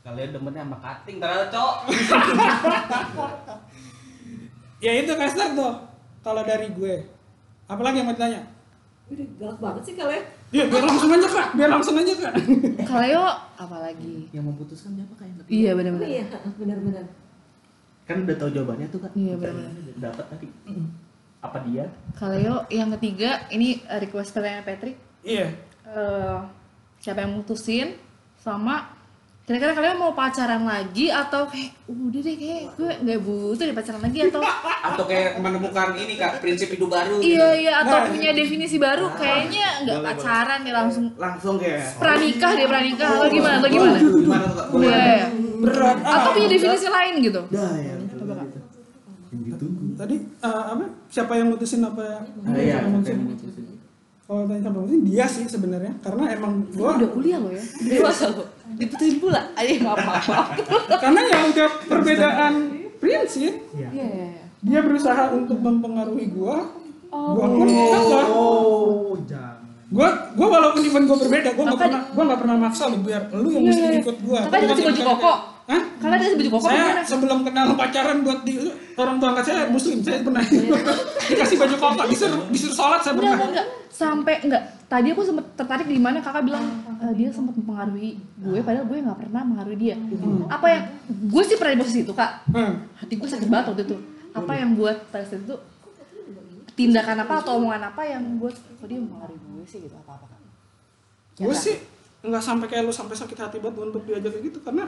[0.02, 1.76] Kalian demennya sama cutting ternyata cok.
[4.80, 5.74] ya itu Kester tuh
[6.22, 6.96] kalau dari gue
[7.66, 8.42] apalagi yang mau ditanya
[9.08, 10.24] Udah galak banget sih kalian.
[10.50, 12.34] ya biar langsung aja kak biar langsung aja kak
[12.90, 13.24] Kaleo
[13.56, 14.28] apalagi?
[14.32, 16.08] Yang memutuskan siapa kak yang Iya Oh benar-benar.
[16.08, 16.24] iya,
[16.60, 17.06] benar-benar.
[18.04, 19.12] Kan udah tahu jawabannya tuh kak.
[19.14, 19.72] Iya, benar-benar.
[19.98, 20.48] Dapat tadi.
[21.40, 21.86] Apa dia?
[22.14, 24.96] Kaleo yang ketiga ini request pertanyaan Patrick.
[25.22, 25.48] iya
[25.88, 26.38] Eh,
[27.08, 27.96] siapa yang mutusin
[28.36, 28.92] sama
[29.42, 34.02] kira-kira kalian mau pacaran lagi atau kayak udah deh kayak gue nggak butuh deh pacaran
[34.02, 34.44] lagi atau
[34.84, 37.16] Atau kayak menemukan ini kak prinsip hidup baru.
[37.18, 37.32] gitu.
[37.32, 41.96] iya iya atau Nah, punya definisi baru kayaknya nggak Boleh, pacaran ya langsung Langsung kayak.
[41.96, 44.68] pranikah deh pranikah atau gimana atau gimana Gimana kak?
[44.76, 45.26] Iya, iya.
[45.58, 46.34] berat atau ah.
[46.34, 47.96] punya definisi lain gitu Dah ya.
[49.30, 49.66] Gitu.
[49.96, 52.78] Tadi eh, apa siapa yang mutusin apa ya Ah, iya.
[52.84, 53.64] Siapa yang mutusin?
[54.28, 55.94] Kalau tanya siapa yang mutusin dia sih sebenarnya.
[56.04, 57.64] Karena emang gua udah kuliah lo ya?
[57.64, 58.44] Dewasa lo
[58.76, 59.42] diputusin pula.
[59.56, 60.48] Ayo maaf maaf maaf.
[61.00, 62.54] karena ya udah perbedaan
[63.00, 63.90] prinsip iya.
[63.94, 64.28] Iya iya.
[64.60, 66.68] dia berusaha untuk mempengaruhi gua.
[67.08, 67.40] Oh.
[67.40, 69.64] gua pun kagak oh jangan.
[69.88, 73.24] Gua gua walaupun event gua berbeda gua nggak pernah gua nggak pernah maksa lu biar
[73.32, 74.40] lu yang Iya, mesti ikut gua.
[74.52, 75.34] Kakak dikasih baju koko
[75.68, 75.84] Hah?
[76.00, 78.56] kakak dikasih baju koko saya sebelum kenal pacaran buat di
[78.96, 80.40] orang tua angkat saya muslim saya pernah
[81.28, 83.36] dikasih baju koko disuruh disuruh sholat saya pernah.
[83.36, 83.50] enggak.
[83.52, 84.64] Enggak sampai enggak.
[84.88, 86.64] Tadi aku sempet tertarik di mana kakak bilang
[87.04, 89.96] "Eh, dia sempat mempengaruhi gue padahal gue nggak pernah mempengaruhi dia.
[90.48, 92.32] Apa yang gue sih pernah di posisi itu kak.
[92.56, 92.74] Hmm.
[92.96, 93.98] hati gue sakit banget waktu itu.
[94.32, 95.56] Apa yang buat pada saat itu
[96.78, 100.26] tindakan apa atau omongan apa yang buat kok dia mempengaruhi gue sih gitu apa apa
[101.42, 101.76] gue sih
[102.22, 104.86] nggak sampai kayak lu sampai sakit hati banget untuk diajak kayak gitu karena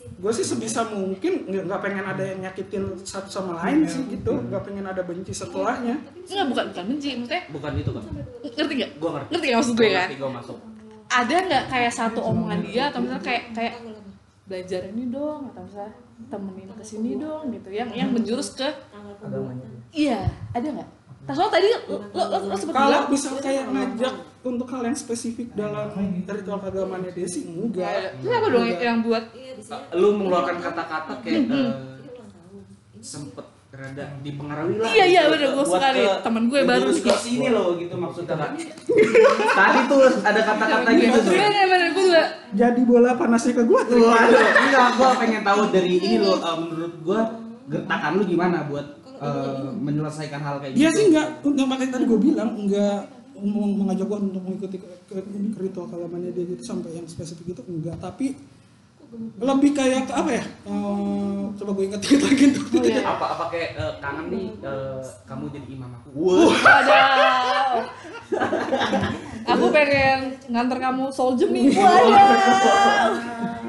[0.00, 4.32] gue sih sebisa mungkin nggak nggak pengen ada yang nyakitin satu sama lain sih gitu.
[4.36, 5.96] Nggak pengen ada benci setelahnya.
[6.28, 8.04] Enggak bukan bukan benci maksudnya Bukan itu kak.
[8.56, 8.90] ngerti nggak?
[8.96, 9.28] Gua ngerti.
[9.32, 10.56] ngerti nggak maksud gue kan ngerti, Gua masuk.
[11.10, 13.74] ada nggak kayak satu omongan dia atau misalnya kayak kayak
[14.44, 15.94] belajar ini dong atau misalnya
[16.28, 17.68] temenin ke sini dong gitu.
[17.70, 18.68] Yang yang menjurus ke
[19.20, 20.22] agamanya iya
[20.52, 20.90] ada nggak
[21.30, 21.78] Tas lo tadi lo
[22.10, 25.94] lo, lo, sempet kalau misal kayak ngajak untuk hal yang spesifik dalam
[26.26, 27.38] ritual dia ada.
[27.46, 29.62] enggak Terus apa dong yang buat Iya, di
[29.94, 31.72] lu mengeluarkan kata-kata kayak eh,
[32.98, 34.90] sempet rada dipengaruhi lah.
[34.90, 37.16] Iya, iya, gitu, bener, nih, ke- temen gue baru ke nih.
[37.22, 38.34] sini loh gitu maksudnya.
[39.62, 41.32] Tadi tuh ada kata-kata gitu tuh.
[41.32, 45.94] Bener bener gue juga jadi bola panasnya ke gue Waduh, enggak, gua pengen tahu dari
[45.96, 47.20] ini loh, uh, menurut gua
[47.70, 50.80] gertakan lu gimana buat uh, menyelesaikan hal kayak gitu?
[50.80, 52.98] dia sih enggak untuk makanya tadi gue bilang enggak
[53.40, 57.06] mau mengajak gue untuk mengikuti ke, ke, ini, ke ritual keagamaan dia gitu sampai yang
[57.08, 58.36] spesifik itu enggak tapi
[59.40, 63.02] lebih kayak ke apa ya Eh, coba gue inget-inget lagi tuh Oh, iya.
[63.02, 66.08] apa apa kayak uh, kangen nih uh, kamu jadi imam aku.
[66.14, 66.54] Wah.
[66.54, 67.84] Waduh.
[69.50, 71.74] Aku pengen nganter kamu soul gym nih.
[71.74, 73.12] Waduh.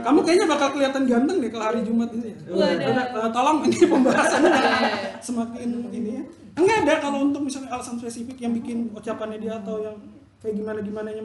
[0.02, 2.38] kamu kayaknya bakal kelihatan ganteng deh kalau hari Jumat ini ya.
[2.54, 3.30] Waduh.
[3.34, 4.54] Tolong ini pembahasannya
[5.20, 6.24] semakin ini ya.
[6.56, 9.98] Enggak ada kalau untuk misalnya alasan spesifik yang bikin ucapannya dia atau yang
[10.42, 11.24] kayak gimana gimana nya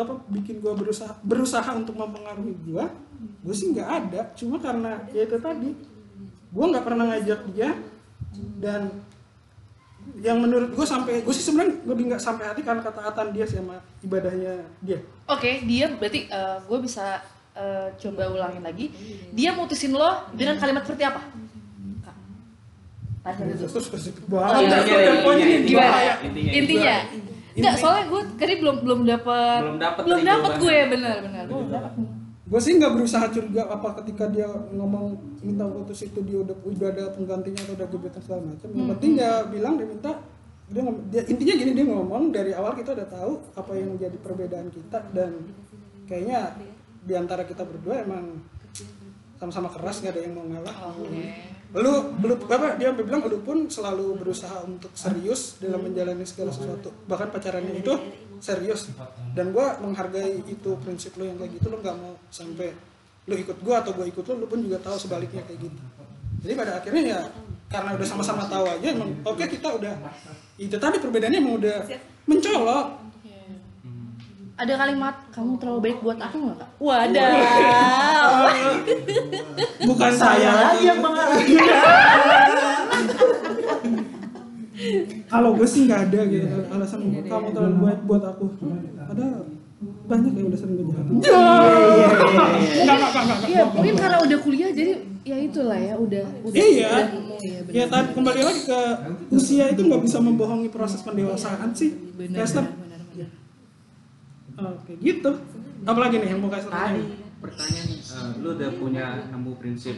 [0.00, 2.88] apa bikin gua berusaha berusaha untuk mempengaruhi gua
[3.44, 5.70] gue sih nggak ada cuma karena ya itu tadi
[6.50, 7.76] gua nggak pernah ngajak dia
[8.60, 8.88] dan
[10.22, 13.58] yang menurut gue sampai gue sih sebenarnya lebih nggak sampai hati karena ketaatan dia sih
[13.58, 16.30] sama ibadahnya dia Oke, dia berarti
[16.70, 17.18] gue bisa
[17.58, 18.94] eh, coba ulangin lagi.
[19.34, 21.18] Dia mutusin lo dengan kalimat seperti apa?
[23.26, 24.70] Terus spesifik Oh, banget.
[25.66, 25.82] Intinya,
[26.54, 26.96] Intinya.
[27.56, 30.92] Enggak, soalnya gue tadi belum belum dapet Belum dapet belum dapet gue jawabannya.
[30.92, 31.44] bener bener.
[31.48, 31.92] Gue belum dapet.
[31.96, 32.10] nih.
[32.46, 36.88] gue sih nggak berusaha curiga apa ketika dia ngomong minta putus itu dia udah udah
[36.94, 38.68] ada penggantinya atau udah gebetan segala macam.
[38.70, 40.12] Yang penting dia bilang dia minta
[40.70, 44.68] dia, dia intinya gini dia ngomong dari awal kita udah tahu apa yang menjadi perbedaan
[44.70, 45.30] kita dan
[46.06, 46.54] kayaknya
[47.06, 48.42] di antara kita berdua emang
[49.38, 50.76] sama-sama keras nggak ada yang mau ngalah
[51.76, 56.88] lu lu apa dia bilang lu pun selalu berusaha untuk serius dalam menjalani segala sesuatu.
[57.04, 57.92] Bahkan pacarannya itu
[58.40, 58.88] serius.
[59.36, 62.72] Dan gua menghargai itu prinsip lu yang kayak gitu lu nggak mau sampai
[63.28, 65.82] lu ikut gua atau gua ikut lu lu pun juga tahu sebaliknya kayak gitu.
[66.40, 67.20] Jadi pada akhirnya ya
[67.66, 68.94] karena udah sama-sama tahu aja
[69.26, 69.94] oke kita udah
[70.54, 71.82] itu tadi perbedaannya emang udah
[72.30, 72.86] mencolok
[74.56, 76.70] Ada kalimat kamu terlalu baik buat aku nggak kak?
[76.80, 77.28] Wadah.
[79.88, 81.60] bukan Saya lagi yang mengalami.
[85.32, 88.44] kalau gue sih nggak ada gitu alasan kamu terlalu baik buat aku
[89.08, 89.26] ada
[90.06, 91.02] banyak yang udah sering gue nggak,
[93.48, 94.94] Iya, mungkin karena udah kuliah jadi
[95.26, 96.54] ya itulah ya udah udah.
[96.54, 97.10] Iya.
[97.42, 97.74] iya benar.
[97.74, 98.78] ya tadi kembali lagi ke
[99.34, 102.46] usia itu nggak bisa membohongi proses pendewasaan sih benar.
[104.56, 105.30] Oke gitu
[105.84, 106.80] apalagi nih yang mau kasih Tadi.
[106.80, 107.04] tanya
[107.36, 109.96] pertanyaan eh, lu udah punya nemu prinsip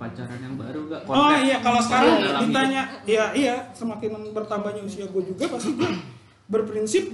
[0.00, 1.04] pacaran yang baru gak?
[1.12, 5.92] Oh iya, kalau sekarang ditanya, iya iya, semakin bertambahnya usia gue juga pasti gue
[6.48, 7.12] berprinsip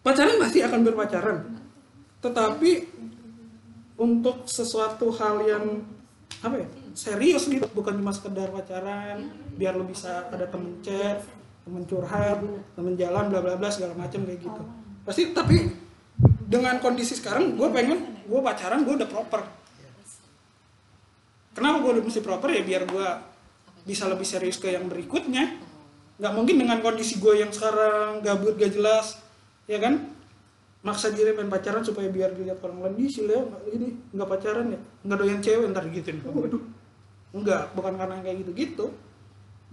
[0.00, 1.38] pacaran pasti akan berpacaran,
[2.24, 2.88] tetapi
[4.00, 5.64] untuk sesuatu hal yang
[6.40, 11.22] apa ya serius gitu, bukan cuma sekedar pacaran, biar lo bisa ada temen chat,
[11.62, 12.38] temen curhat,
[12.74, 14.62] temen jalan, bla bla bla segala macam kayak gitu.
[15.06, 15.70] Pasti tapi
[16.46, 19.62] dengan kondisi sekarang gue pengen gue pacaran gue udah proper
[21.52, 23.08] Kenapa gue udah mesti proper ya biar gue
[23.84, 25.60] bisa lebih serius ke yang berikutnya.
[26.16, 29.20] Nggak mungkin dengan kondisi gue yang sekarang gabut gak jelas,
[29.68, 30.00] ya kan?
[30.82, 34.74] Maksa diri pengen pacaran supaya biar dilihat orang lain, "Ih, si Leo ini nggak pacaran
[34.74, 36.18] ya, nggak doyan cewek ntar gituin.
[36.26, 36.62] Waduh,
[37.36, 38.86] enggak, bukan karena kayak gitu-gitu.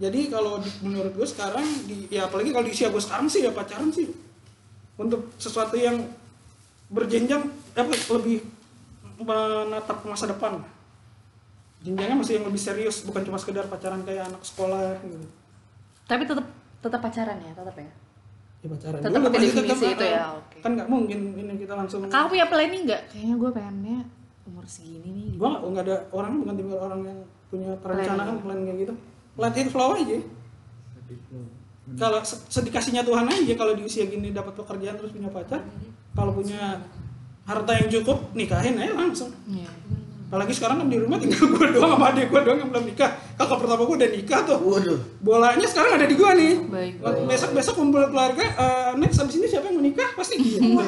[0.00, 3.52] Jadi kalau menurut gue sekarang, di, ya apalagi kalau di usia gue sekarang sih ya
[3.52, 4.08] pacaran sih
[5.00, 5.96] untuk sesuatu yang
[6.92, 8.44] berjenjang apa lebih
[9.20, 10.60] menatap masa depan
[11.80, 15.24] jenjangnya masih yang lebih serius bukan cuma sekedar pacaran kayak anak sekolah gitu
[16.04, 16.46] Tapi tetap
[16.82, 17.90] tetap pacaran ya, tetap ya.
[18.60, 20.30] ya pacaran Tetap dulu definisi tetap, itu ya, ah.
[20.36, 20.56] oke.
[20.60, 23.02] kan nggak mungkin ini kita langsung Kamu punya planning nggak?
[23.08, 23.98] Kayaknya gue pengennya
[24.50, 25.24] umur segini nih.
[25.32, 25.38] Gitu.
[25.38, 28.94] gua nggak nggak ada orang bukan tipe orang yang punya perencanaan plan kayak gitu
[29.40, 30.20] let it flow aja.
[31.90, 35.64] Kalau se- sedikasihnya Tuhan aja kalau di usia gini dapat pekerjaan terus punya pacar
[36.14, 36.78] kalau punya
[37.42, 39.32] harta yang cukup nikahin aja langsung.
[39.48, 39.72] Iya.
[40.30, 43.10] apalagi sekarang kan di rumah tinggal gue doang sama adik gue doang yang belum nikah.
[43.34, 44.58] Kakak pertama gue udah nikah tuh.
[44.62, 44.98] Waduh.
[45.18, 46.54] bolanya sekarang ada di gue nih.
[46.70, 46.92] Baik.
[47.26, 50.14] besok besok kumpul keluarga eh, next abis ini siapa yang mau nikah?
[50.14, 50.78] Pasti gitu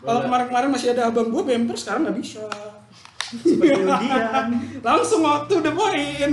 [0.00, 2.46] kalau kemarin-kemarin masih ada abang gue bemper sekarang nggak bisa.
[3.42, 3.82] Seperti
[4.86, 6.30] langsung waktu udah poin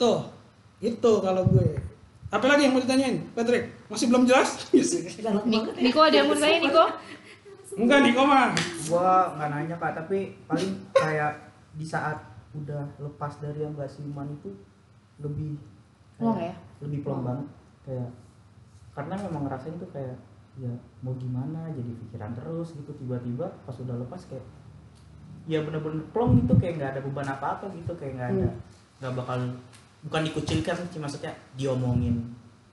[0.00, 0.18] tuh
[0.80, 1.76] itu kalau gue.
[2.30, 3.74] Apa lagi yang mau ditanyain Patrick?
[3.86, 4.70] Masih belum jelas?
[5.20, 5.82] Banget ya.
[5.82, 6.84] Niko ada yang mau tanya Niko?
[7.70, 8.50] enggak nih koma
[8.90, 11.38] gua nggak nanya kak tapi paling kayak
[11.72, 12.18] di saat
[12.50, 14.50] udah lepas dari yang gak siuman itu
[15.18, 16.54] lebih kayak- Plong ya?
[16.80, 17.46] lebih plong banget.
[17.86, 18.10] Kayak
[18.90, 20.18] karena memang ngerasain tuh kayak
[20.58, 22.90] ya mau gimana jadi pikiran terus gitu.
[22.92, 24.42] Tiba-tiba pas udah lepas kayak
[25.46, 28.48] ya bener-bener plong gitu kayak nggak ada beban apa-apa gitu kayak nggak ada
[28.98, 29.38] nggak bakal
[30.06, 32.16] bukan dikucilkan sih maksudnya diomongin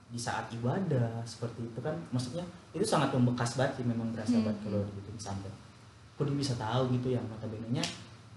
[0.08, 1.92] di saat ibadah seperti itu kan.
[2.12, 5.52] Maksudnya itu sangat membekas banget sih memang berasa banget kalau gitu sampai.
[6.16, 7.84] Kok dia bisa tahu gitu yang notabene nya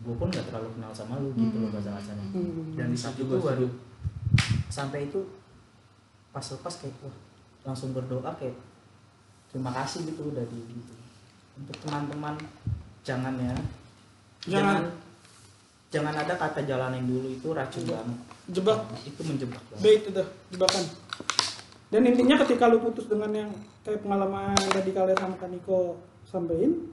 [0.01, 2.73] gue pun nggak terlalu kenal sama lu gitu loh bahasa kasarnya Hmm.
[2.73, 3.69] dan di saat itu baru
[4.65, 5.21] sampai itu
[6.33, 7.13] pas lepas kayak wah
[7.61, 8.57] langsung berdoa kayak
[9.53, 10.93] terima kasih gitu udah di gitu.
[11.53, 12.33] Untuk teman-teman
[13.05, 13.53] jangan ya.
[14.49, 14.81] Jangan.
[14.81, 14.83] jangan
[15.91, 18.17] jangan ada kata jalan yang dulu itu racun banget.
[18.47, 18.79] Jebak.
[19.03, 19.83] Itu menjebak banget.
[19.83, 20.23] Bait itu
[20.55, 20.83] jebakan.
[21.91, 23.51] Dan intinya ketika lu putus dengan yang
[23.83, 26.87] kayak pengalaman tadi kalian sama Kaniko sampein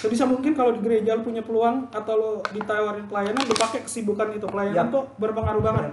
[0.00, 4.32] sebisa mungkin kalau di gereja lu punya peluang atau lu ditawarin pelayanan lu pakai kesibukan
[4.32, 4.48] itu.
[4.48, 4.94] Pelayanan Yap.
[4.96, 5.92] tuh berpengaruh banget.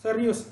[0.00, 0.48] Serius.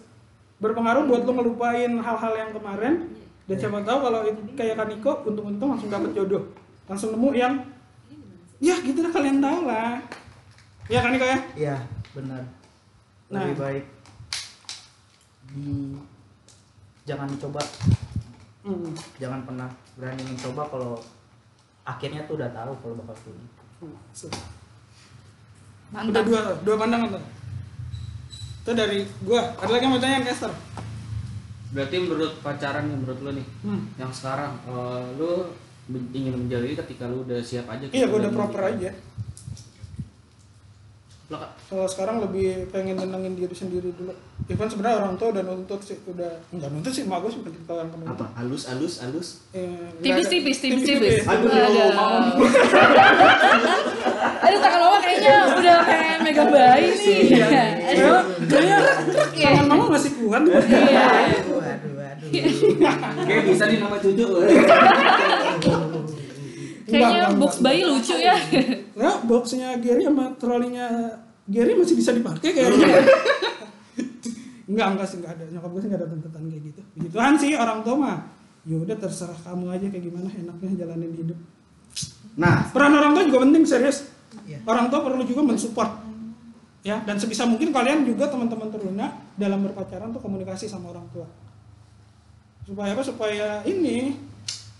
[0.60, 3.08] Berpengaruh buat lu ngelupain hal-hal yang kemarin.
[3.48, 6.52] Dan siapa tahu kalau itu kayak Kaniko untung-untung langsung dapet jodoh.
[6.84, 7.52] Langsung nemu yang
[8.60, 10.02] ya gitu lah kalian tahu lah
[10.88, 11.76] ya Kaniko ya iya
[12.10, 12.42] benar
[13.28, 13.58] lebih Nah.
[13.58, 13.84] baik
[15.48, 15.96] di
[17.04, 17.62] jangan dicoba
[18.58, 18.92] Hmm.
[19.16, 20.92] jangan pernah berani mencoba kalau
[21.82, 24.44] akhirnya tuh udah tahu kalau bakal gitu Udah
[25.88, 26.24] Mantap.
[26.26, 27.22] dua, dua pandangan tuh.
[28.60, 29.40] Itu dari gua.
[29.56, 30.52] Ada lagi yang mau tanya Kester?
[31.70, 33.80] Berarti menurut pacaran nih menurut lu nih Hmm.
[33.96, 35.48] yang sekarang eh, lu
[35.86, 37.88] men- ingin menjalani ketika lu udah siap aja.
[37.88, 38.90] Iya, gua udah Dan- proper aja.
[41.28, 44.16] Kak, Kalau sekarang lebih pengen nyenengin diri sendiri dulu.
[44.48, 47.52] Ya kan sebenarnya orang tua udah nuntut sih, udah enggak nuntut sih, mak sih bukan
[47.52, 48.16] tipe orang penuntut.
[48.16, 48.32] apa?
[48.34, 49.28] Halus, halus, halus.
[49.52, 51.20] Eh, nggak ada- Tipis-tipis, tipis-tipis.
[51.22, 51.84] Aduh, Ada.
[51.92, 52.32] mama.
[54.40, 57.20] Aduh tangan mama kayaknya udah kayak megang bayi nih.
[57.28, 58.08] Kayak kayak
[58.56, 58.78] Iya.
[59.52, 60.42] tangan mama masih kuat.
[60.42, 60.58] Iya.
[60.64, 62.32] aduh aduh aduh
[63.28, 64.24] Kayak bisa nih nama cucu.
[66.88, 68.36] Kayaknya Enggak, box enggak, bayi lucu ya.
[68.96, 70.86] Ya, boxnya Gary sama trolinya
[71.44, 72.88] Gary masih bisa dipakai kayaknya.
[74.70, 75.44] enggak, enggak sih, enggak ada.
[75.52, 76.80] Nyokap gue sih enggak ada tuntutan kayak gitu.
[76.96, 78.18] Begituan sih orang tua mah.
[78.64, 81.38] ya udah terserah kamu aja kayak gimana enaknya jalanin hidup
[82.36, 84.04] Nah, peran orang tua juga penting serius
[84.44, 84.60] Iya.
[84.68, 86.04] orang tua perlu juga mensupport
[86.84, 89.06] ya dan sebisa mungkin kalian juga teman-teman teruna
[89.40, 91.24] dalam berpacaran tuh komunikasi sama orang tua
[92.62, 94.20] supaya apa supaya ini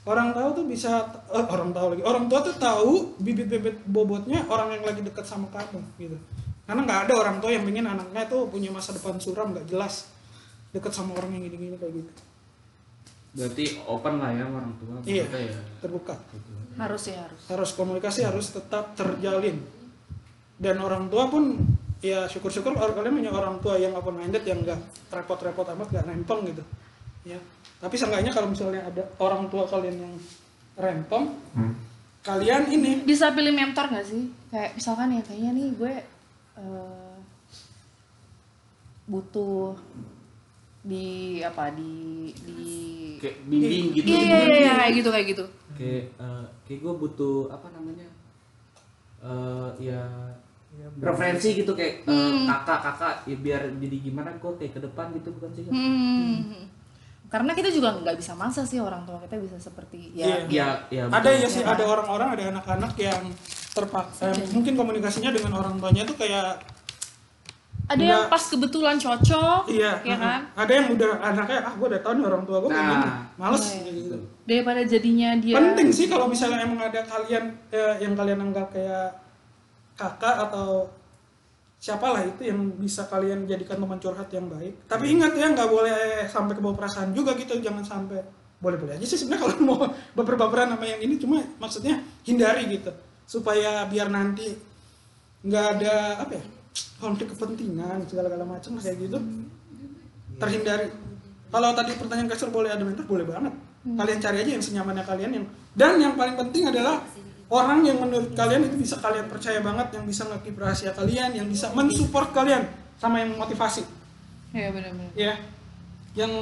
[0.05, 4.79] orang tahu tuh bisa eh, orang tahu lagi orang tua tuh tahu bibit-bibit bobotnya orang
[4.79, 6.17] yang lagi dekat sama kamu gitu
[6.69, 10.13] karena nggak ada orang tua yang ingin anaknya tuh punya masa depan suram nggak jelas
[10.71, 12.13] deket sama orang yang gini-gini kayak gitu
[13.29, 14.95] berarti open lah ya orang tua.
[15.05, 15.25] Iya.
[15.29, 15.61] ya.
[15.85, 16.17] terbuka
[16.79, 17.43] Harus ya harus.
[17.51, 19.59] harus komunikasi harus tetap terjalin
[20.59, 21.59] dan orang tua pun
[21.99, 24.79] ya syukur-syukur kalau kalian punya orang tua yang open minded yang nggak
[25.11, 26.63] repot-repot amat nggak rempong gitu
[27.23, 27.39] ya
[27.79, 30.15] tapi seenggaknya kalau misalnya ada orang tua kalian yang
[30.75, 31.35] rempong
[32.23, 34.29] kalian ini Bisa pilih mentor gak sih?
[34.51, 35.95] Kayak misalkan ya kayaknya nih gue
[36.59, 37.17] eh,
[39.07, 39.73] butuh
[40.85, 42.63] di apa di di
[43.19, 44.07] Kayak bimbing gitu.
[44.07, 45.45] iya iya iya iya, kayak gitu kayak gitu
[45.75, 48.09] Kayak eh, kayak gue butuh apa namanya?
[49.19, 50.03] Eh ya
[51.01, 55.51] referensi gitu kayak eh, kakak-kakak ya biar jadi gimana gue kayak ke depan gitu bukan
[55.55, 55.65] sih?
[55.67, 56.67] Hmm.
[57.29, 60.25] Karena kita juga nggak bisa maksa sih orang tua kita bisa seperti ya.
[60.25, 60.37] Iya.
[60.49, 61.43] Ya, ya ada betul.
[61.45, 63.21] ya sih ada orang-orang ada anak-anak yang
[63.71, 66.57] terpaksa mungkin komunikasinya dengan orang tuanya tuh kayak
[67.89, 68.33] Ada yang Nggak.
[68.37, 70.41] pas kebetulan cocok, iya ya kan?
[70.53, 72.85] ada yang udah anaknya ah gue udah tahu nih orang tua gue Nah.
[72.85, 73.09] gini
[73.41, 73.93] males Iya, iya.
[73.97, 74.17] gitu.
[74.45, 79.09] Daripada jadinya dia penting sih kalau misalnya emang ada kalian eh, yang kalian anggap kayak
[79.97, 80.85] kakak atau
[81.79, 84.91] siapalah itu yang bisa kalian jadikan teman curhat yang baik.
[84.91, 88.19] Tapi ingat ya nggak boleh sampai ke bawah perasaan juga gitu jangan sampai.
[88.59, 89.79] Boleh boleh aja sih sebenarnya kalau mau
[90.19, 92.91] baper-baperan sama yang ini cuma maksudnya hindari gitu.
[93.25, 94.51] Supaya biar nanti
[95.47, 95.95] nggak ada
[96.27, 96.45] apa ya
[96.99, 99.19] konflik kepentingan segala-gala macam kayak gitu.
[100.43, 100.91] Terhindari.
[101.49, 103.55] Kalau tadi pertanyaan kasur boleh ada mentor boleh banget.
[103.89, 105.47] Kalian cari aja yang senyamannya kalian yang
[105.79, 107.07] dan yang paling penting adalah
[107.49, 111.47] orang yang menurut kalian itu bisa kalian percaya banget yang bisa ngekip rahasia kalian yang
[111.49, 112.69] bisa mensupport kalian
[113.01, 113.85] sama yang motivasi
[114.53, 115.13] ya benar-benar.
[115.17, 115.33] ya
[116.17, 116.33] yang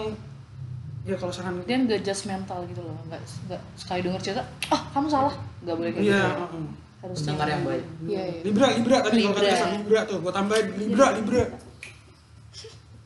[1.06, 4.42] ya kalau saran Dia nggak judgmental gitu loh, nggak nggak sekali denger cerita,
[4.74, 6.58] ah kamu salah, nggak boleh kayak iya gitu.
[6.96, 7.84] Harus Pendengar yang baik.
[8.02, 8.40] Iya iya.
[8.42, 9.70] libra libra tadi kalau kata Libra.
[9.78, 11.42] libra tuh gua tambahin libra libra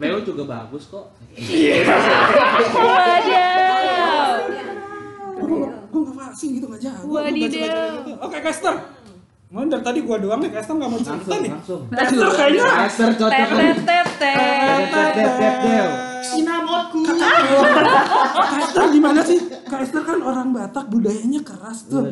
[0.01, 1.13] Leo juga bagus kok.
[2.89, 4.41] Wadaw.
[6.01, 7.53] Gue gak fasih gitu gak jago gua Wadidaw.
[7.53, 8.13] gitu.
[8.17, 8.77] oke Caster
[9.51, 11.51] Mau dari tadi gua doang nih, Caster gak mau cerita Langsung, nih.
[11.91, 14.07] Caster kayaknya Master cocok Tet.
[16.23, 17.03] Sinamotku.
[18.31, 19.39] Caster gimana sih?
[19.67, 22.07] Caster kan orang Batak budayanya keras tuh.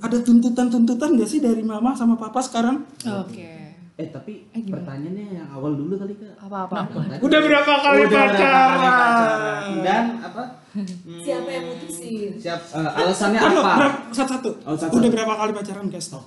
[0.00, 2.80] Ada tuntutan-tuntutan gak sih dari mama sama papa sekarang?
[3.04, 3.59] Oke.
[4.00, 4.80] Eh tapi Eh, gimana?
[4.80, 6.32] pertanyaannya yang awal dulu kali kak.
[6.40, 6.88] Apa-apa?
[6.88, 8.78] Tadi- Udah berapa kali Udah berapa kali pacaran?
[8.80, 9.62] pacaran?
[9.82, 10.42] Dan apa?
[11.26, 12.30] Siapa yang mutusin?
[12.34, 12.60] Siap.
[12.72, 13.74] eh, alasannya lo apa?
[13.76, 14.50] berapa, satu-satu.
[14.62, 14.94] Oh, satu-satu.
[14.96, 16.22] Udah berapa kali pacaran, Caster?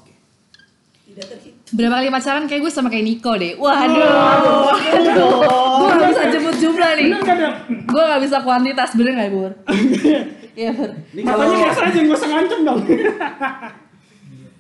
[1.04, 1.74] Tidak terhitung.
[1.74, 3.54] Berapa kali pacaran kayak gue sama kayak Niko deh.
[3.56, 4.14] Waduh.
[4.68, 5.30] Waduh.
[5.76, 7.08] Gue gak bisa jemput jumlah nih.
[7.84, 9.52] Gue gak bisa kuantitas, bener gak Bur?
[10.54, 10.90] Iya Bur.
[11.16, 12.80] Matanya biasa aja, gak usah ngancem dong.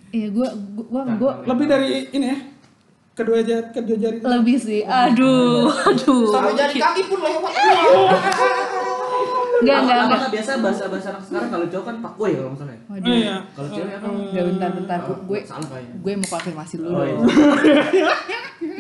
[0.10, 2.38] Iya gue gue gue Lebih dari ini ya,
[3.14, 4.18] kedua jari, kedua jari.
[4.22, 4.82] lebih sih.
[4.82, 6.34] Aduh, aduh.
[6.34, 7.54] Sampai jari kaki pun lewat.
[9.64, 10.30] Enggak enggak enggak.
[10.30, 12.74] biasa bahasa bahasa anak sekarang kalau cowok kan pak boy kalau nggak salah.
[12.74, 12.82] ya?
[12.82, 13.14] Oh, Waduh.
[13.14, 13.36] iya.
[13.50, 14.08] Kalau cewek apa?
[14.10, 15.40] Enggak bentar bentar Oh, gue
[15.98, 16.92] gue mau konfirmasi dulu.
[16.92, 17.18] Oh, iya.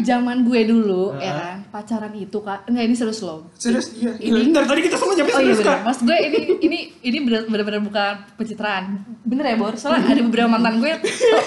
[0.04, 1.24] Zaman gue dulu Heeh.
[1.24, 3.48] ya kan, pacaran itu kan enggak ini serius loh.
[3.54, 4.12] Serius, iya.
[4.18, 5.72] Ini- Bentar, tadi kita semua jawabnya Oh iya serius, benar.
[5.74, 5.80] Kak.
[5.86, 8.84] Mas gue ini ini ini bener-bener bukan pencitraan.
[9.22, 9.74] Bener ya Bor?
[9.74, 10.92] Soalnya ada beberapa mantan gue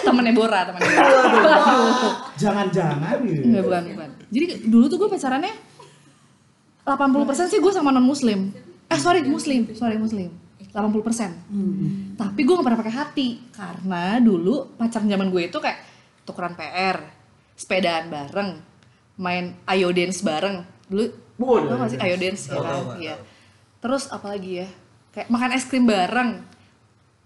[0.01, 0.97] temennya Bora, temennya.
[0.97, 2.12] Waduh.
[2.37, 3.43] Jangan-jangan gitu.
[3.47, 4.09] Enggak bukan bukan.
[4.26, 5.53] Jadi dulu tuh gue pacarannya
[6.84, 6.95] 80%
[7.47, 8.53] sih gue sama non muslim.
[8.87, 10.30] Eh sorry muslim, sorry muslim.
[10.76, 12.20] 80%.
[12.20, 15.78] Tapi gue gak pernah pakai hati karena dulu pacaran zaman gue itu kayak
[16.28, 17.01] tukeran PR,
[17.57, 18.61] sepedaan bareng,
[19.16, 20.61] main ayo dance bareng.
[20.87, 21.05] Dulu
[21.41, 21.68] Waduh.
[21.72, 22.76] tau gak sih ayo dance ya kan?
[23.01, 23.16] Iya.
[23.80, 24.68] Terus apalagi ya?
[25.16, 26.30] Kayak makan es krim bareng.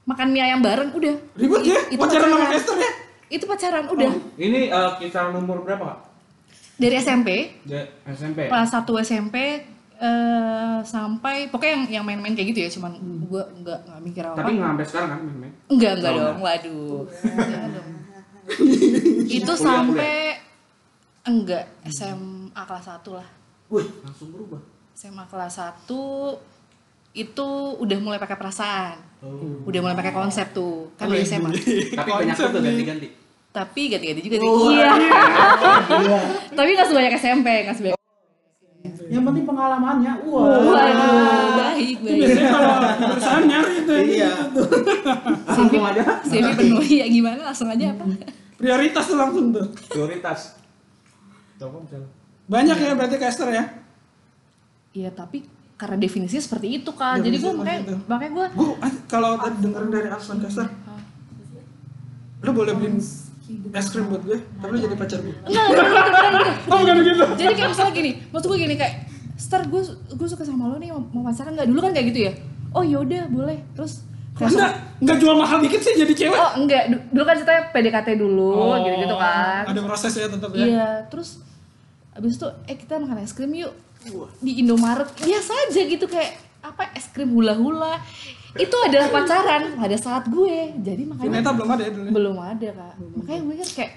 [0.07, 1.15] Makan mie ayam bareng udah.
[1.35, 2.55] Ribet ya, Itu pacaran sama pacaran.
[2.55, 2.91] Caster ya?
[3.31, 4.11] Itu pacaran udah.
[4.39, 5.99] Ini eh, kisaran umur berapa kak?
[6.81, 7.29] Dari SMP
[7.67, 7.77] Di
[8.09, 8.49] SMP.
[8.49, 9.37] kelas 1 SMP
[10.01, 12.93] eh sampai pokoknya yang yang main-main kayak gitu ya cuman
[13.23, 15.53] gua nggak nggak mikir apa Tapi nggak sampai sekarang kan main-main.
[15.69, 16.41] enggak enggak Oh, dong enggak.
[16.43, 17.01] waduh.
[17.23, 17.89] Jangan dong.
[19.31, 20.15] itu Kuliah, sampai
[21.23, 22.09] enggak SMA
[22.61, 23.29] kelas 1 lah.
[23.69, 24.61] Wih, langsung berubah.
[24.93, 25.93] SMA kelas 1
[27.13, 28.97] itu udah mulai pakai perasaan.
[29.63, 30.89] Udah mulai pakai konsep tuh.
[30.95, 31.53] Kan dari SMA
[31.93, 33.09] Tapi banyak tuh ganti-ganti.
[33.51, 34.49] tapi ganti-ganti juga sih.
[34.73, 34.91] Iya.
[36.51, 38.00] Tapi nggak sebanyak SMP nggak sebanyak
[39.11, 40.13] Yang penting pengalamannya.
[40.25, 40.45] Wah.
[40.63, 42.19] Waduh, baik, Itu baik.
[42.23, 42.75] biasanya kalau
[43.11, 44.03] perusahaan nyari itu ya.
[44.07, 44.31] Iya.
[45.51, 46.03] Langsung aja.
[46.25, 48.05] CV penuh ya gimana langsung aja apa?
[48.57, 49.67] Prioritas tuh langsung tuh.
[49.91, 50.41] Prioritas.
[52.49, 53.65] Banyak ya berarti caster ya.
[54.91, 55.45] Iya tapi
[55.77, 57.21] karena definisinya seperti itu kan.
[57.21, 57.95] Jadi gue makanya itu.
[58.09, 58.75] makanya gue Gue
[59.09, 60.67] kalau tadi dengerin dari Aslan caster,
[62.41, 62.97] lu boleh beliin
[63.71, 65.35] es krim buat gue, tapi lu jadi pacar gue.
[65.43, 66.57] enggak enggak enggak, enggak, enggak.
[66.67, 67.25] Oh bukan gitu.
[67.37, 68.95] Jadi kayak misalnya gini, maksud gue gini kayak
[69.35, 72.33] Star gue gue suka sama lo nih mau pacaran nggak dulu kan kayak gitu ya
[72.71, 74.05] oh yaudah boleh terus
[74.37, 76.33] Enggak, enggak jual mahal dikit sih jadi cewek.
[76.35, 80.61] oh enggak Du- dulu kan ceritanya PDKT dulu gitu gitu kan Ada prosesnya tetap ya.
[80.63, 81.41] iya terus
[82.11, 83.73] abis itu eh kita makan es krim yuk
[84.39, 87.97] di Indomaret biasa aja gitu kayak apa es krim hula hula
[88.59, 90.57] itu adalah pacaran pada saat gue.
[90.81, 92.09] Jadi makanya Ternyata belum ada ya dulu.
[92.11, 92.95] belum ada kak.
[93.15, 93.93] Makanya gue kan kayak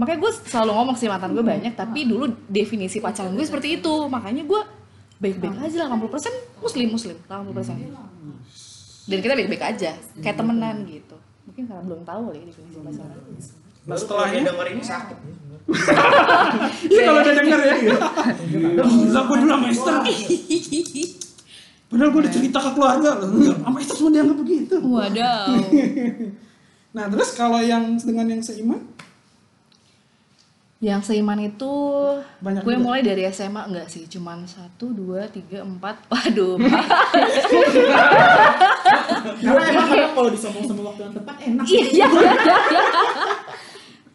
[0.00, 3.94] makanya gue selalu ngomong sih mantan gue banyak tapi dulu definisi pacaran gue seperti itu.
[4.08, 4.60] Makanya gue
[5.20, 7.76] baik-baik aja 80% muslim muslim 80%
[9.04, 11.16] dan kita baik-baik aja kayak temenan gitu.
[11.44, 13.18] Mungkin karena belum tahu kali ya definisi pacaran.
[13.80, 15.16] Nah setelahnya, denger ini sakit.
[15.18, 15.34] Ya.
[16.84, 17.74] iya kalau udah denger ya.
[18.80, 19.96] Gila gue dulu sama Esther.
[21.90, 23.28] Padahal gue udah cerita ke keluarga loh.
[23.52, 24.74] Sama Esther semua dianggap begitu.
[24.80, 25.46] wadaw
[26.94, 28.78] Nah terus kalau yang dengan yang seiman,
[30.78, 31.70] yang seiman itu
[32.38, 32.80] Banyak gue juga.
[32.80, 36.56] mulai dari SMA enggak sih cuman satu dua tiga empat waduh
[39.36, 41.64] Karena emang kadang kalau disombong sama waktu yang tepat enak.
[41.64, 42.82] iya iya iya iya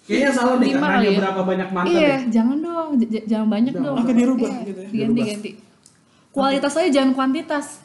[0.06, 1.18] Kayaknya salah deh Lima karena ya.
[1.18, 2.20] berapa banyak mantan Iya, deh.
[2.30, 3.96] jangan dong, j- jangan banyak dong.
[3.98, 4.88] Oke, dirubah Iya, gitu ya.
[4.88, 5.26] Diganti Dirubah.
[5.28, 5.52] ganti.
[6.36, 7.80] Kualitas aja jangan kuantitas.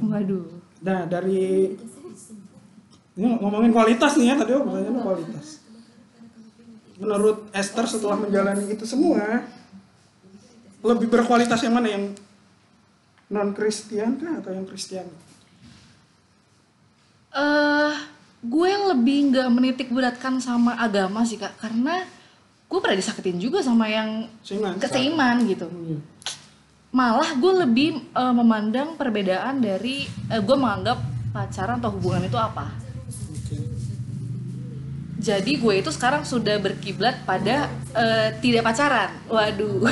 [0.00, 0.48] Waduh.
[0.86, 1.72] nah dari
[3.16, 5.46] ini ngomongin kualitas nih ya tadi oh pertanyaannya kualitas.
[6.96, 9.44] Menurut Esther setelah menjalani itu semua,
[10.80, 12.16] lebih berkualitas yang mana yang
[13.32, 15.08] non Kristen kah atau yang Kristen?
[17.36, 17.92] Eh,
[18.40, 22.04] gue lebih nggak menitik beratkan sama agama sih kak, karena
[22.68, 24.80] gue pernah disakitin juga sama yang Seiman.
[24.80, 25.68] keseiman gitu.
[25.68, 25.98] Iya.
[26.96, 30.96] Malah gue lebih eh, memandang perbedaan dari eh, gue menganggap
[31.28, 32.72] pacaran atau hubungan itu apa.
[35.20, 39.12] Jadi gue itu sekarang sudah berkiblat pada eh, tidak pacaran.
[39.28, 39.84] Waduh.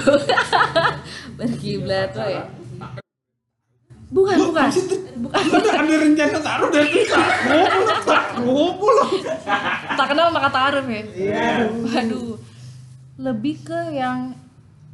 [1.38, 2.48] berkiblat tuh ya.
[4.08, 4.68] Bukan, bukan.
[5.28, 5.36] Bukan.
[5.36, 6.68] Ada ada rencana taruh.
[8.48, 9.10] Ngopo loh.
[9.92, 11.04] Tak kenal maka taruh ya.
[11.68, 12.40] Waduh.
[13.20, 14.32] Lebih ke yang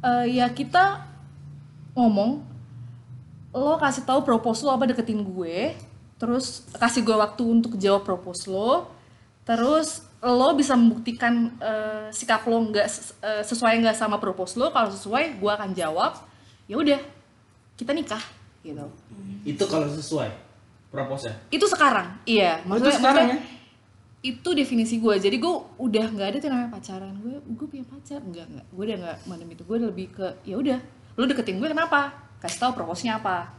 [0.03, 1.10] eh, ya kita
[1.95, 2.43] ngomong
[3.51, 5.75] lo kasih tahu propose lo apa deketin gue,
[6.15, 8.87] terus kasih gue waktu untuk jawab propose lo,
[9.43, 12.87] terus lo bisa membuktikan eh, sikap lo nggak
[13.19, 16.15] eh, sesuai nggak sama propose lo, kalau sesuai gue akan jawab,
[16.71, 17.01] ya udah
[17.75, 18.23] kita nikah
[18.63, 18.87] gitu.
[19.43, 20.31] Itu kalau sesuai
[20.87, 21.35] proposal.
[21.51, 22.63] Itu sekarang, iya.
[22.63, 23.39] Oh, itu sekarang ya?
[24.21, 28.21] itu definisi gue jadi gue udah nggak ada tuh namanya pacaran gue gue punya pacar
[28.21, 30.79] enggak enggak gue udah nggak mandem itu gue lebih ke ya udah
[31.15, 32.11] lu deketin gue kenapa?
[32.39, 33.51] Kasih tahu proposnya apa.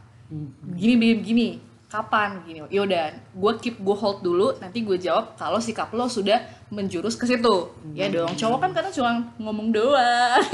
[0.73, 1.47] Gini begini begini
[1.87, 2.41] kapan?
[2.41, 2.65] Gini.
[2.73, 4.49] Ya udah gue keep gue hold dulu.
[4.57, 7.55] Nanti gue jawab kalau sikap lo sudah menjurus ke situ.
[7.93, 8.33] Ya dong.
[8.33, 10.41] Cowok kan kadang cuma ngomong doang.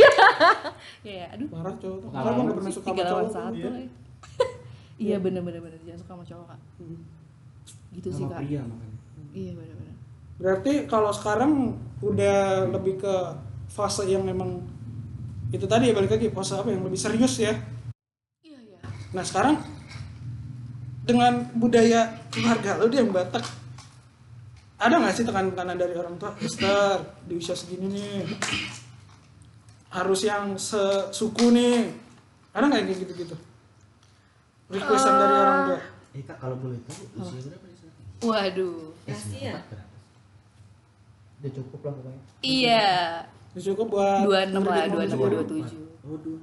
[1.00, 1.32] Ya.
[1.32, 1.48] Aduh.
[1.48, 2.10] Parah cowok tuh.
[2.12, 3.32] Pengalaman Kalau gue nggak pernah suka sama cowok.
[3.32, 3.56] satu
[5.00, 5.16] Iya.
[5.16, 5.80] iya bener bener bener.
[5.88, 6.60] Jangan suka sama cowok kak.
[7.96, 8.40] Gitu sih kak.
[8.44, 8.62] makanya.
[9.32, 9.96] iya bener bener.
[10.40, 11.52] Berarti kalau sekarang
[12.00, 13.16] udah lebih ke
[13.72, 14.60] fase yang memang
[15.50, 17.54] itu tadi ya balik lagi fase apa yang lebih serius ya.
[18.42, 18.80] iya iya
[19.10, 19.58] Nah sekarang
[21.02, 23.42] dengan budaya keluarga lo dia yang Batak
[24.78, 28.30] ada nggak sih tekanan-tekanan dari orang tua Esther di usia segini nih
[29.90, 31.90] harus yang sesuku nih
[32.54, 33.36] ada nggak yang gitu-gitu
[34.70, 35.80] requestan dari orang tua
[36.10, 38.02] Eh kak kalau boleh tahu usia berapa nih sekarang?
[38.22, 39.62] waduh Kasihan.
[39.66, 39.88] Berapa?
[41.40, 42.22] Udah cukup lah pokoknya.
[42.42, 42.88] iya
[43.58, 45.40] cukup buat 26 lah, mendidik 26 mobil.
[45.42, 46.06] 27.
[46.06, 46.40] Oh dua.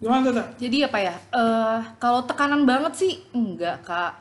[0.00, 0.46] Gimana tuh?
[0.56, 1.14] Jadi apa ya?
[1.16, 4.12] eh kalau tekanan banget sih enggak, Kak.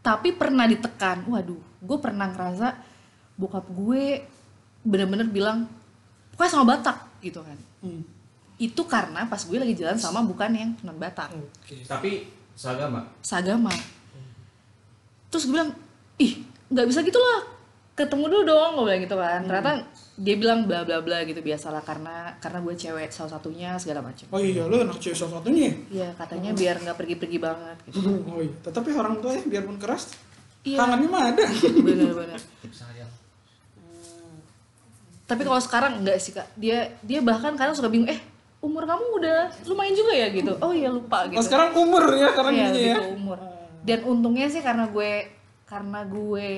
[0.00, 1.28] Tapi pernah ditekan.
[1.28, 2.72] Waduh, gue pernah ngerasa
[3.36, 4.24] bokap gue
[4.80, 5.68] bener-bener bilang,
[6.32, 7.58] pokoknya sama Batak gitu kan.
[7.84, 8.00] Hmm.
[8.56, 11.84] Itu karena pas gue lagi jalan sama bukan yang non Batak, Oke.
[11.84, 13.04] Tapi seagama.
[13.20, 13.72] seagama.
[15.28, 15.72] Terus gue bilang,
[16.16, 16.40] ih
[16.72, 17.44] nggak bisa gitu lah,
[17.92, 19.40] ketemu dulu dong, gue bilang gitu kan.
[19.42, 19.72] Ternyata
[20.16, 24.26] dia bilang bla bla bla gitu biasalah karena karena gue cewek salah satunya segala macam.
[24.30, 25.74] Oh iya, lu anak cewek salah satunya ya?
[25.90, 27.98] Iya katanya biar nggak pergi-pergi banget gitu.
[28.30, 30.12] Oh iya, tetapi orang tua ya biarpun keras,
[30.60, 30.76] Iya.
[30.76, 31.44] tangannya mah ada.
[31.86, 32.40] Bener-bener.
[32.68, 33.10] Sayang.
[35.24, 36.48] Tapi kalau sekarang enggak sih kak.
[36.54, 38.10] Dia dia bahkan kadang suka bingung.
[38.10, 38.18] Eh
[38.60, 42.28] umur kamu udah lumayan juga ya gitu oh iya lupa gitu Oh, sekarang umur ya
[42.28, 42.96] sekarang Iya, ini lebih ya.
[42.98, 43.38] ke umur.
[43.80, 45.12] Dan untungnya sih karena gue
[45.64, 46.48] karena gue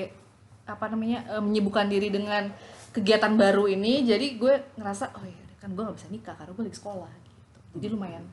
[0.63, 2.47] apa namanya eh, menyibukkan diri dengan
[2.93, 6.63] kegiatan baru ini, jadi gue ngerasa oh iya kan gue gak bisa nikah karena gue
[6.67, 7.31] lagi sekolah gitu.
[7.79, 8.23] Jadi lumayan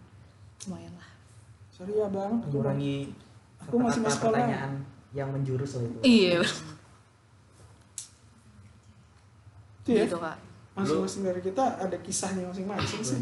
[0.67, 1.09] lumayan lah.
[1.71, 2.33] Sorry ya bang.
[2.45, 2.97] Mengurangi
[3.65, 4.41] Aku masih mau sekolah.
[4.41, 4.73] pertanyaan
[5.11, 6.39] yang menjurus lah itu Iya
[9.81, 10.05] Itu ya.
[10.07, 10.37] gitu kak.
[10.77, 13.21] Masing-masing dari kita ada kisahnya masing-masing sih.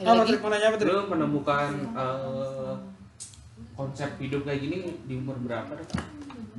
[0.00, 0.32] Lagi?
[0.32, 0.90] trik mau nanya apa trik?
[0.90, 2.74] Lu menemukan eh,
[3.76, 5.76] konsep hidup kayak gini di umur berapa?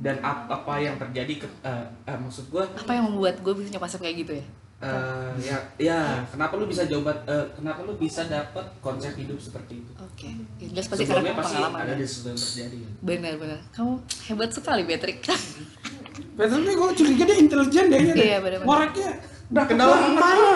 [0.02, 3.78] Dan ap- apa yang terjadi ke eh, eh, maksud gua Apa yang membuat gue bisa
[3.78, 4.46] konsep kayak gitu ya?
[4.82, 9.78] eh, ya ya kenapa lu bisa jawab eh, kenapa lu bisa dapat konsep hidup seperti
[9.78, 9.92] itu?
[9.94, 10.26] Oke,
[10.58, 11.78] ya, jelas pasti Sebelumnya karena pasti pengalaman.
[11.78, 11.98] ada ya.
[12.02, 12.76] di sesuatu yang terjadi.
[12.82, 12.90] ya.
[12.98, 13.58] Benar-benar.
[13.70, 13.92] Kamu
[14.26, 15.18] hebat sekali, Patrick.
[16.34, 18.14] Nih gue curiga dia intelijen deh ya.
[18.18, 18.66] Iya, bener-bener.
[18.66, 19.10] Ngoreknya
[19.54, 19.88] udah Kenal
[20.18, 20.50] mana?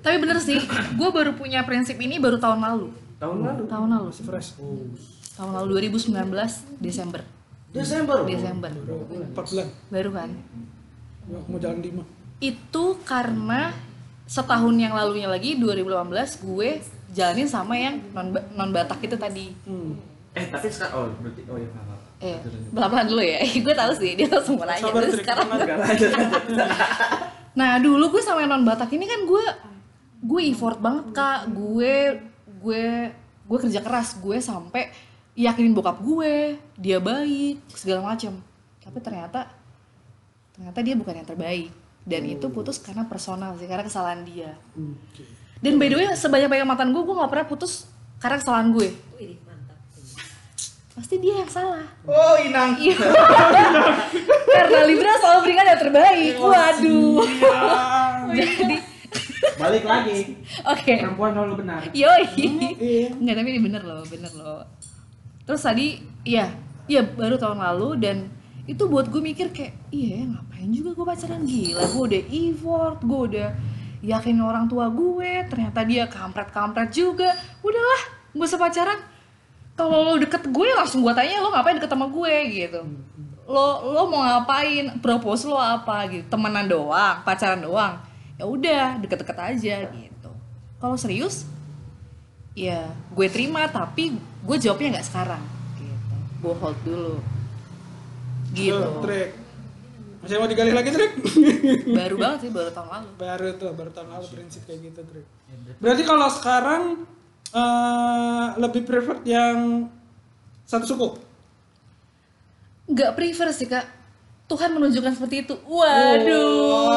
[0.00, 0.56] Tapi bener sih,
[0.94, 2.88] gue baru punya prinsip ini baru tahun lalu.
[3.18, 3.62] Tahun lalu.
[3.66, 4.48] Tahun lalu Masih fresh.
[5.34, 6.14] Tahun lalu 2019
[6.78, 7.20] Desember.
[7.70, 8.70] Desember Desember.
[8.70, 9.68] Empat bulan.
[9.90, 10.30] Baru kan?
[11.30, 12.02] Ya, mau jalan lima.
[12.42, 13.70] Itu karena
[14.26, 16.68] setahun yang lalunya lagi 2018 gue
[17.10, 19.54] jalanin sama yang non non Batak itu tadi.
[19.66, 19.98] Hmm.
[20.34, 22.08] Eh tapi sekarang oh berarti oh ya nggak apa-apa.
[22.20, 22.38] Eh,
[22.74, 23.38] pelan-pelan dulu ya.
[23.66, 25.48] gue tahu sih dia langsung mau nanya Sabar terus sekarang.
[27.50, 29.44] Nah dulu gue sama yang non Batak ini kan gue
[30.22, 31.50] gue effort banget kak.
[31.50, 32.84] Gue gue
[33.46, 34.18] gue kerja keras.
[34.22, 34.90] Gue sampai
[35.32, 38.38] yakinin bokap gue dia baik segala macam.
[38.78, 39.46] Tapi ternyata
[40.50, 41.70] ternyata dia bukan yang terbaik.
[42.00, 44.56] Dan itu putus karena personal sih karena kesalahan dia.
[44.72, 45.22] Oke.
[45.60, 47.84] Dan by the way sebanyak banyak mantan gue gue nggak pernah putus
[48.16, 48.88] karena kesalahan gue.
[49.14, 49.76] Wih, mantap.
[50.90, 51.84] Pasti dia yang salah.
[52.02, 52.96] oh inang Iya.
[54.50, 56.34] karena Libra selalu berikan yang terbaik.
[56.36, 57.20] Waduh.
[58.32, 58.76] Jadi
[59.60, 60.40] Balik lagi.
[60.62, 60.92] oke.
[60.96, 61.80] Perempuan selalu benar.
[61.92, 62.24] Yoi.
[62.76, 63.08] Iya.
[63.12, 64.64] Enggak, tapi ini bener loh, bener loh.
[65.50, 66.54] Terus tadi, iya,
[66.86, 68.30] iya baru tahun lalu dan
[68.70, 73.20] itu buat gue mikir kayak, iya ngapain juga gue pacaran gila, gue udah effort, gue
[73.34, 73.48] udah
[73.98, 77.34] yakin orang tua gue, ternyata dia kampret-kampret juga,
[77.66, 79.02] udahlah, gue usah pacaran.
[79.74, 82.80] Kalau lo deket gue langsung gue tanya lo ngapain deket sama gue gitu.
[83.50, 85.02] Lo lo mau ngapain?
[85.02, 86.30] Propose lo apa gitu?
[86.30, 87.98] Temenan doang, pacaran doang.
[88.38, 90.30] Ya udah, deket-deket aja gitu.
[90.78, 91.42] Kalau serius,
[92.54, 95.42] ya gue terima tapi gue jawabnya nggak sekarang
[95.78, 97.14] gitu gue hold dulu
[98.50, 99.30] gitu Tuh, trik.
[100.20, 101.12] Masih mau digali lagi trik?
[102.02, 105.24] baru banget sih baru tahun lalu baru tuh, baru tahun lalu prinsip kayak gitu trik.
[105.80, 106.82] Berarti kalau sekarang
[107.54, 109.88] eh, lebih prefer yang
[110.68, 111.08] satu suku?
[112.90, 113.86] nggak prefer sih kak
[114.50, 116.90] Tuhan menunjukkan seperti itu waduh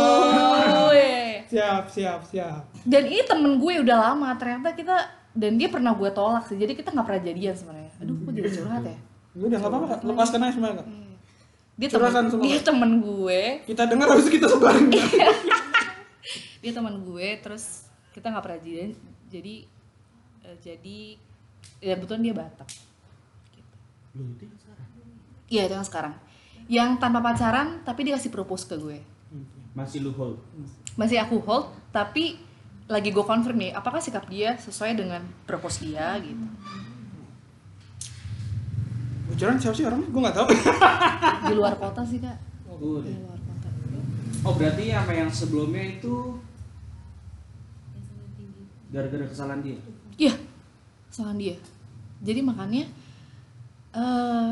[0.89, 1.45] weh.
[1.53, 2.65] Siap, siap, siap.
[2.81, 4.97] dan ini temen gue udah lama ternyata kita
[5.33, 8.49] dan dia pernah gue tolak sih jadi kita nggak pernah jadian sebenarnya aduh gue jadi
[8.51, 8.97] curhat ya
[9.33, 9.99] Ya Udah nggak apa-apa, Kak.
[10.03, 10.87] lepaskan aja semuanya kak.
[11.73, 12.43] dia temen, Curhatan semua.
[12.43, 14.85] dia temen gue Kita dengar habis itu kita sebarin.
[16.61, 17.65] dia teman gue terus
[18.11, 18.91] kita nggak pernah jadian
[19.27, 19.55] jadi
[20.43, 20.97] eh, jadi
[21.79, 22.69] ya kebetulan dia Batak
[24.13, 24.87] Lu itu yang sekarang.
[25.49, 26.13] iya itu yang sekarang
[26.65, 29.01] yang tanpa pacaran tapi dia kasih propose ke gue
[29.73, 30.37] Masih lu hold.
[30.93, 32.37] masih aku hold tapi
[32.85, 36.45] lagi gue confirm nih apakah sikap dia sesuai dengan propose dia gitu
[39.23, 40.07] Bocoran siapa sih orangnya?
[40.11, 40.47] Gue nggak tahu.
[41.47, 43.67] di luar kota sih kak Oh, di luar kota
[44.43, 46.35] oh berarti sama yang sebelumnya itu
[48.91, 49.77] gara-gara kesalahan dia.
[50.19, 50.33] iya
[51.07, 51.55] kesalahan dia
[52.19, 52.83] jadi makanya
[53.93, 54.51] eh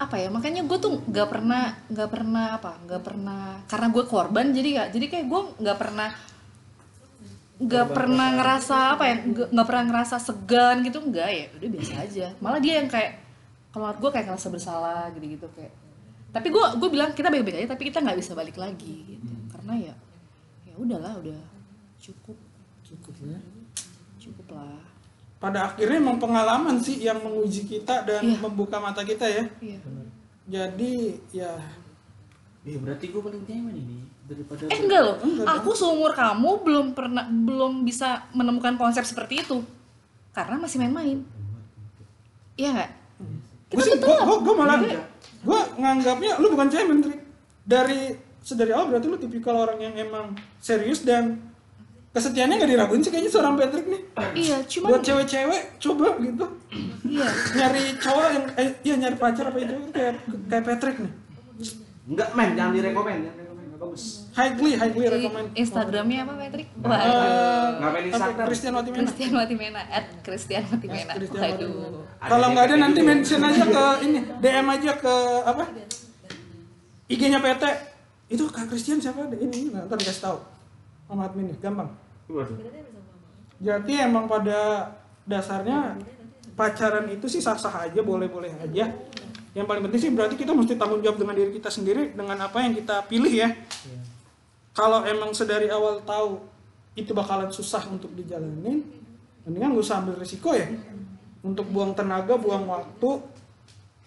[0.00, 4.46] apa ya makanya gue tuh nggak pernah nggak pernah apa nggak pernah karena gue korban
[4.50, 6.08] jadi gak jadi kayak gue nggak pernah
[7.62, 9.16] nggak pernah ngerasa apa ya?
[9.22, 10.98] Nggak nggak pernah ngerasa segan gitu?
[10.98, 11.46] Enggak ya?
[11.54, 12.26] Udah biasa aja.
[12.42, 13.12] Malah dia yang kayak
[13.70, 15.72] kalau gue kayak ngerasa bersalah gitu gitu kayak.
[16.32, 19.32] Tapi gue gue bilang kita baik-baik aja tapi kita nggak bisa balik lagi gitu.
[19.48, 19.94] Karena ya
[20.66, 21.40] ya udahlah udah
[21.98, 22.36] cukup.
[22.82, 23.38] Cukup ya.
[24.18, 24.78] cukup lah.
[25.42, 28.38] Pada akhirnya emang pengalaman sih yang menguji kita dan Iya.
[28.38, 29.44] membuka mata kita ya.
[29.58, 29.78] iya.
[30.46, 31.50] Jadi ya.
[32.62, 33.98] Eh berarti gue paling nyaman ini
[34.28, 35.16] daripada eh enggak loh.
[35.22, 39.58] Enggak aku seumur kamu belum pernah belum bisa menemukan konsep seperti itu.
[40.32, 41.18] Karena masih main-main.
[42.56, 42.90] Iya nggak
[43.72, 44.78] gue sih gue gue malah
[45.42, 47.20] gue nganggapnya lu bukan cemen Trik.
[47.64, 48.12] dari
[48.44, 51.40] sedari awal berarti lu tipikal orang yang emang serius dan
[52.12, 54.02] kesetiaannya nggak diraguin sih kayaknya seorang Patrick nih.
[54.36, 56.44] Iya cuman buat cewek-cewek coba gitu.
[57.08, 57.28] Iya.
[57.56, 60.14] Nyari cowok yang eh, iya nyari pacar apa itu kayak
[60.52, 61.12] kayak Patrick nih.
[62.02, 63.40] Enggak men, jangan direkomen, jangan direkomen.
[63.40, 63.41] nggak
[63.82, 66.68] bagus highly highly recommend Instagramnya apa Patrick?
[66.70, 67.70] Eh, Waduh.
[67.82, 68.46] Ngapain Instagram?
[68.46, 71.12] Christian Watimena Christian Watimena at Christian Watimena.
[71.18, 71.72] Waduh.
[72.22, 75.64] Kalau nggak ada nanti mention aja ke ini, DM aja ke apa?
[77.10, 77.64] IG-nya PT.
[78.32, 79.26] Itu Kak Christian siapa?
[79.28, 80.38] Ini ntar dikasih tahu.
[81.10, 81.90] Sama admin nih, gampang.
[82.30, 82.56] Waduh.
[83.58, 84.90] Jadi emang pada
[85.26, 85.98] dasarnya
[86.54, 88.94] pacaran itu sih sah-sah aja, boleh-boleh aja.
[89.52, 92.64] Yang paling penting sih berarti kita mesti tanggung jawab dengan diri kita sendiri dengan apa
[92.64, 93.52] yang kita pilih ya.
[94.72, 96.40] Kalau emang sedari awal tahu
[96.96, 98.80] itu bakalan susah untuk dijalanin,
[99.44, 100.72] mendingan gak usah ambil risiko ya.
[101.44, 103.20] Untuk buang tenaga, buang waktu,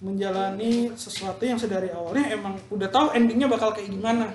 [0.01, 4.33] menjalani sesuatu yang sedari awalnya emang udah tahu endingnya bakal kayak gimana.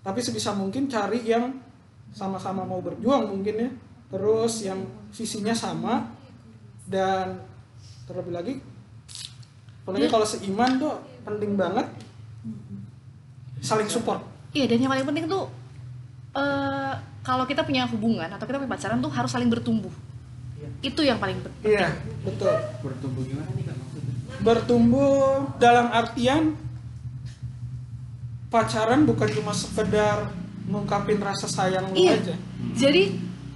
[0.00, 1.60] Tapi sebisa mungkin cari yang
[2.16, 3.70] sama-sama mau berjuang mungkin ya.
[4.08, 4.80] Terus yang
[5.12, 6.08] visinya sama
[6.88, 7.40] dan
[8.08, 8.54] terlebih lagi
[9.82, 11.86] apalagi kalau seiman tuh penting banget
[13.58, 14.22] saling support.
[14.52, 15.50] Iya dan yang paling penting tuh
[16.34, 19.92] eh kalau kita punya hubungan atau kita punya pacaran tuh harus saling bertumbuh.
[20.82, 21.74] Itu yang paling penting.
[21.74, 22.50] Iya, betul.
[22.82, 24.14] Bertumbuh gimana nih kak maksudnya?
[24.42, 26.58] Bertumbuh dalam artian
[28.50, 30.28] pacaran bukan cuma sekedar
[30.66, 32.18] ngungkapin rasa sayang lu Iya.
[32.18, 32.34] aja.
[32.74, 33.14] Jadi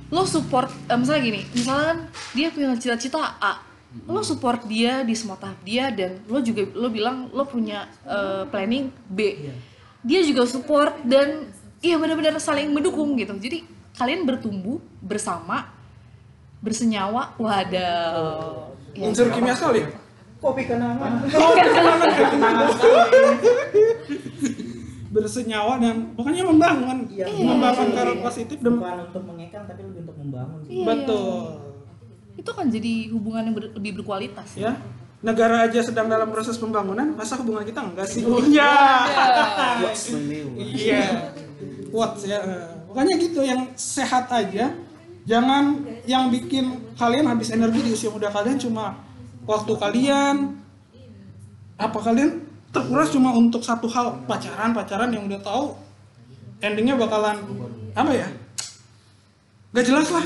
[0.08, 3.58] lo support eh, misalnya gini, misalkan dia punya cita-cita A,
[4.04, 8.44] lo support dia di semua tahap dia dan lo juga lo bilang lo punya eh,
[8.52, 9.48] planning B.
[10.06, 11.48] Dia juga support dan
[11.80, 13.32] iya benar-benar saling mendukung gitu.
[13.40, 13.64] Jadi
[13.96, 15.72] kalian bertumbuh bersama
[16.60, 17.34] bersenyawa.
[17.40, 18.70] Waduh.
[18.96, 19.08] Ya.
[19.08, 19.84] Unsur kimia sekali.
[20.40, 21.24] Kopi kenangan.
[25.16, 27.94] Bersenyawa dan pokoknya membangun, Iya, membangun iya.
[27.96, 30.72] karakter positif dan Bukan untuk mengekang tapi lebih untuk membangun sih.
[30.76, 31.44] Iya, betul.
[32.36, 34.54] Itu kan jadi hubungan yang ber- lebih berkualitas.
[34.54, 34.76] Ya.
[35.24, 38.22] Negara aja sedang dalam proses pembangunan, masa hubungan kita enggak sih?
[38.22, 38.72] Iya.
[39.82, 40.46] What's the new?
[40.54, 41.32] Iya.
[41.90, 42.38] What ya.
[42.44, 44.72] eh, Pokoknya gitu yang sehat aja.
[45.26, 48.94] Jangan yang bikin kalian habis energi di usia muda kalian cuma
[49.42, 50.54] waktu kalian
[51.76, 55.74] apa kalian terkuras cuma untuk satu hal pacaran pacaran yang udah tahu
[56.62, 57.42] endingnya bakalan
[57.92, 58.28] apa ya
[59.74, 60.24] gak jelas lah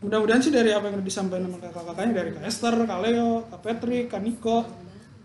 [0.00, 3.60] mudah-mudahan sih dari apa yang udah disampaikan sama kakak-kakaknya dari Kak Esther, Kak Leo, Kak
[3.60, 4.58] Patrick, Kak Niko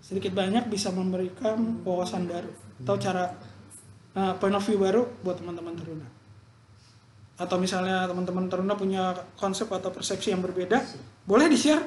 [0.04, 2.52] sedikit banyak bisa memberikan wawasan baru
[2.86, 3.26] atau cara
[4.14, 6.08] uh, point of view baru buat teman-teman teruna
[7.36, 10.78] atau misalnya teman-teman teruna punya konsep atau persepsi yang berbeda
[11.26, 11.84] boleh di share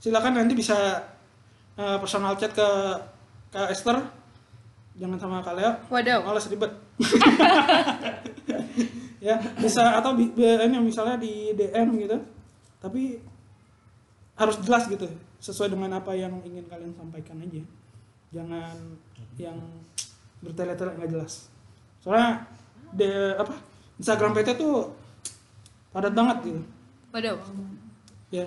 [0.00, 1.04] silakan nanti bisa
[1.76, 2.68] uh, personal chat ke
[3.52, 4.00] Kak Esther
[4.96, 5.72] jangan sama Kak Leo.
[5.92, 6.24] Waduh.
[6.24, 6.72] males ribet
[9.26, 12.14] ya bisa atau bi- ini misalnya di DM gitu
[12.78, 13.18] tapi
[14.36, 15.08] harus jelas gitu
[15.40, 17.62] sesuai dengan apa yang ingin kalian sampaikan aja.
[18.30, 18.76] Jangan
[19.40, 19.58] yang
[20.44, 21.48] bertele-tele nggak jelas.
[22.04, 22.44] Soalnya
[22.92, 23.56] de apa
[23.96, 24.92] Instagram PT tuh
[25.90, 26.60] padat banget gitu.
[27.10, 27.40] Waduh.
[28.28, 28.46] ya.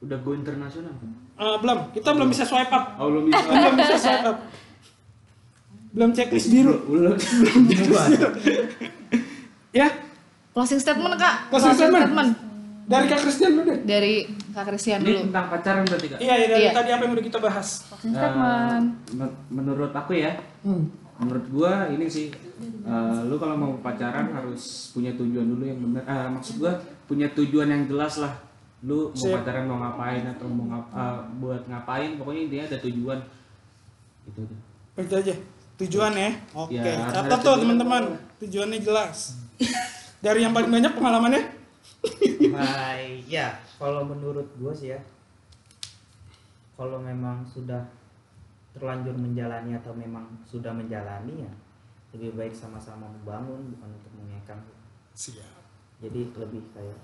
[0.00, 0.94] Udah go internasional?
[1.36, 1.78] Eh, belum.
[1.92, 2.96] Kita belum bisa swipe up.
[2.96, 3.44] Oh belum bisa.
[3.50, 4.38] belum bisa swipe up.
[5.90, 6.74] Belum checklist biru.
[6.86, 7.16] Belum.
[8.06, 8.30] ya
[10.50, 11.34] Closing statement kak.
[11.48, 12.30] Closing statement.
[12.82, 14.14] dari Kak Christian dulu deh Dari
[14.50, 15.20] Kak Christian Ini dulu.
[15.24, 16.18] tentang pacaran berarti kak?
[16.18, 16.72] iya ya dari Iya.
[16.74, 18.82] tadi apa yang udah kita bahas Closing statement.
[18.82, 20.82] Eh, men- menurut aku ya, hmm.
[21.16, 22.34] menurut gua ini sih,
[22.82, 26.02] eh, lu kalau mau pacaran harus punya tujuan dulu yang benar.
[26.02, 26.74] eh, maksud gua
[27.04, 28.34] punya tujuan yang jelas lah.
[28.80, 29.38] Lu mau Sip.
[29.38, 33.18] pacaran mau ngapain atau mau ngap- eh, buat ngapain, pokoknya intinya ada tujuan.
[34.26, 34.56] Itu aja.
[34.98, 35.34] Itu aja
[35.78, 36.30] tujuan ya.
[36.52, 37.60] Oke, Ya, harus catat tuh tujuan.
[37.62, 38.02] teman-teman.
[38.36, 39.18] Tujuannya jelas.
[40.20, 41.42] Dari yang paling banyak pengalamannya?
[42.52, 45.00] Hai, ya kalau menurut gue sih ya,
[46.76, 47.80] kalau memang sudah
[48.76, 51.52] terlanjur menjalani atau memang sudah menjalani ya,
[52.12, 54.60] lebih baik sama-sama membangun bukan untuk mengekang.
[55.16, 55.56] Siap.
[56.04, 57.00] Jadi lebih kayak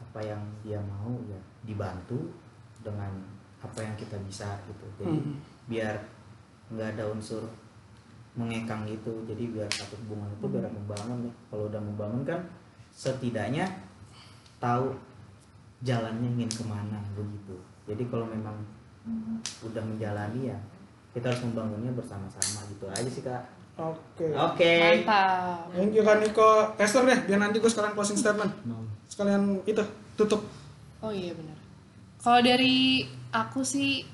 [0.00, 2.32] apa yang dia mau ya dibantu
[2.80, 3.12] dengan
[3.60, 4.84] apa yang kita bisa gitu.
[5.00, 5.36] Jadi Hmm.
[5.68, 5.96] biar
[6.72, 7.44] nggak ada unsur
[8.34, 9.10] mengekang gitu.
[9.26, 11.32] Jadi biar satu hubungan itu biar membangun ya.
[11.50, 12.40] Kalau udah membangun kan
[12.94, 13.66] setidaknya
[14.62, 14.94] tahu
[15.82, 17.56] jalannya ingin ke mana begitu.
[17.86, 18.56] Jadi kalau memang
[19.60, 20.58] udah menjalani ya
[21.12, 23.44] kita harus membangunnya bersama-sama gitu aja sih kak.
[23.74, 24.30] Oke.
[24.34, 25.02] Oke.
[25.02, 25.70] Mantap.
[25.74, 26.74] Thank you kan Niko.
[26.78, 28.50] Esther deh, biar nanti gue sekalian closing statement.
[29.10, 29.82] Sekalian itu
[30.14, 30.46] tutup.
[31.02, 31.58] Oh iya benar.
[32.22, 33.04] Kalau dari
[33.34, 34.06] aku sih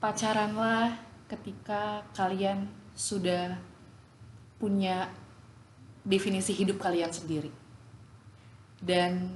[0.00, 0.96] pacaranlah
[1.28, 2.66] ketika kalian
[3.02, 3.58] sudah
[4.62, 5.10] punya
[6.06, 7.50] definisi hidup kalian sendiri
[8.78, 9.26] dan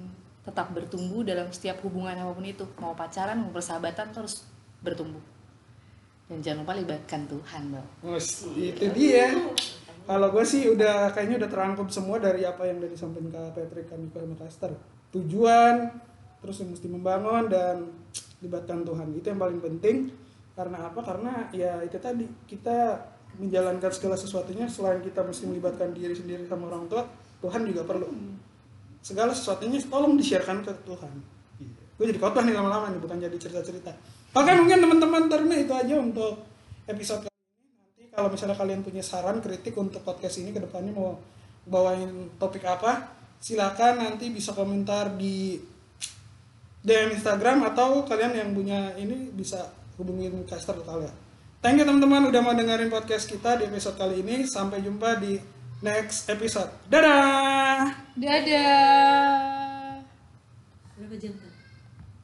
[0.47, 4.47] tetap bertumbuh dalam setiap hubungan apa pun itu mau pacaran mau persahabatan terus
[4.79, 5.23] bertumbuh
[6.27, 7.87] Dan jangan lupa libatkan Tuhan dong.
[8.03, 9.31] Wes, itu dia.
[10.11, 13.95] Kalau gue sih udah kayaknya udah terangkum semua dari apa yang udah disampaikan Kak Patrick
[13.95, 14.75] Niko sama Caster.
[15.15, 15.87] Tujuan,
[16.43, 17.95] terus yang mesti membangun dan
[18.43, 19.15] libatkan Tuhan.
[19.15, 19.97] Itu yang paling penting.
[20.59, 20.99] Karena apa?
[20.99, 23.07] Karena ya itu tadi kita
[23.37, 27.05] menjalankan segala sesuatunya selain kita mesti melibatkan diri sendiri sama orang tua,
[27.45, 28.09] Tuhan juga perlu.
[29.05, 31.13] Segala sesuatunya tolong di-sharekan ke Tuhan.
[31.97, 33.93] Gue jadi khotbah nih lama-lama nih, bukan jadi cerita-cerita.
[34.37, 36.45] Oke mungkin teman-teman Terna itu aja untuk
[36.85, 37.73] episode kali ini.
[37.73, 41.17] Nanti kalau misalnya kalian punya saran, kritik untuk podcast ini ke depannya mau
[41.65, 45.57] bawain topik apa, silakan nanti bisa komentar di
[46.87, 49.67] DM Instagram atau kalian yang punya ini bisa
[49.99, 51.26] hubungin caster kalian.
[51.65, 54.45] Thank you teman-teman udah mau dengerin podcast kita di episode kali ini.
[54.45, 55.41] Sampai jumpa di
[55.81, 56.69] next episode.
[56.87, 57.93] Dadah!
[58.17, 60.01] Dadah.
[60.97, 61.46] Berapa jam?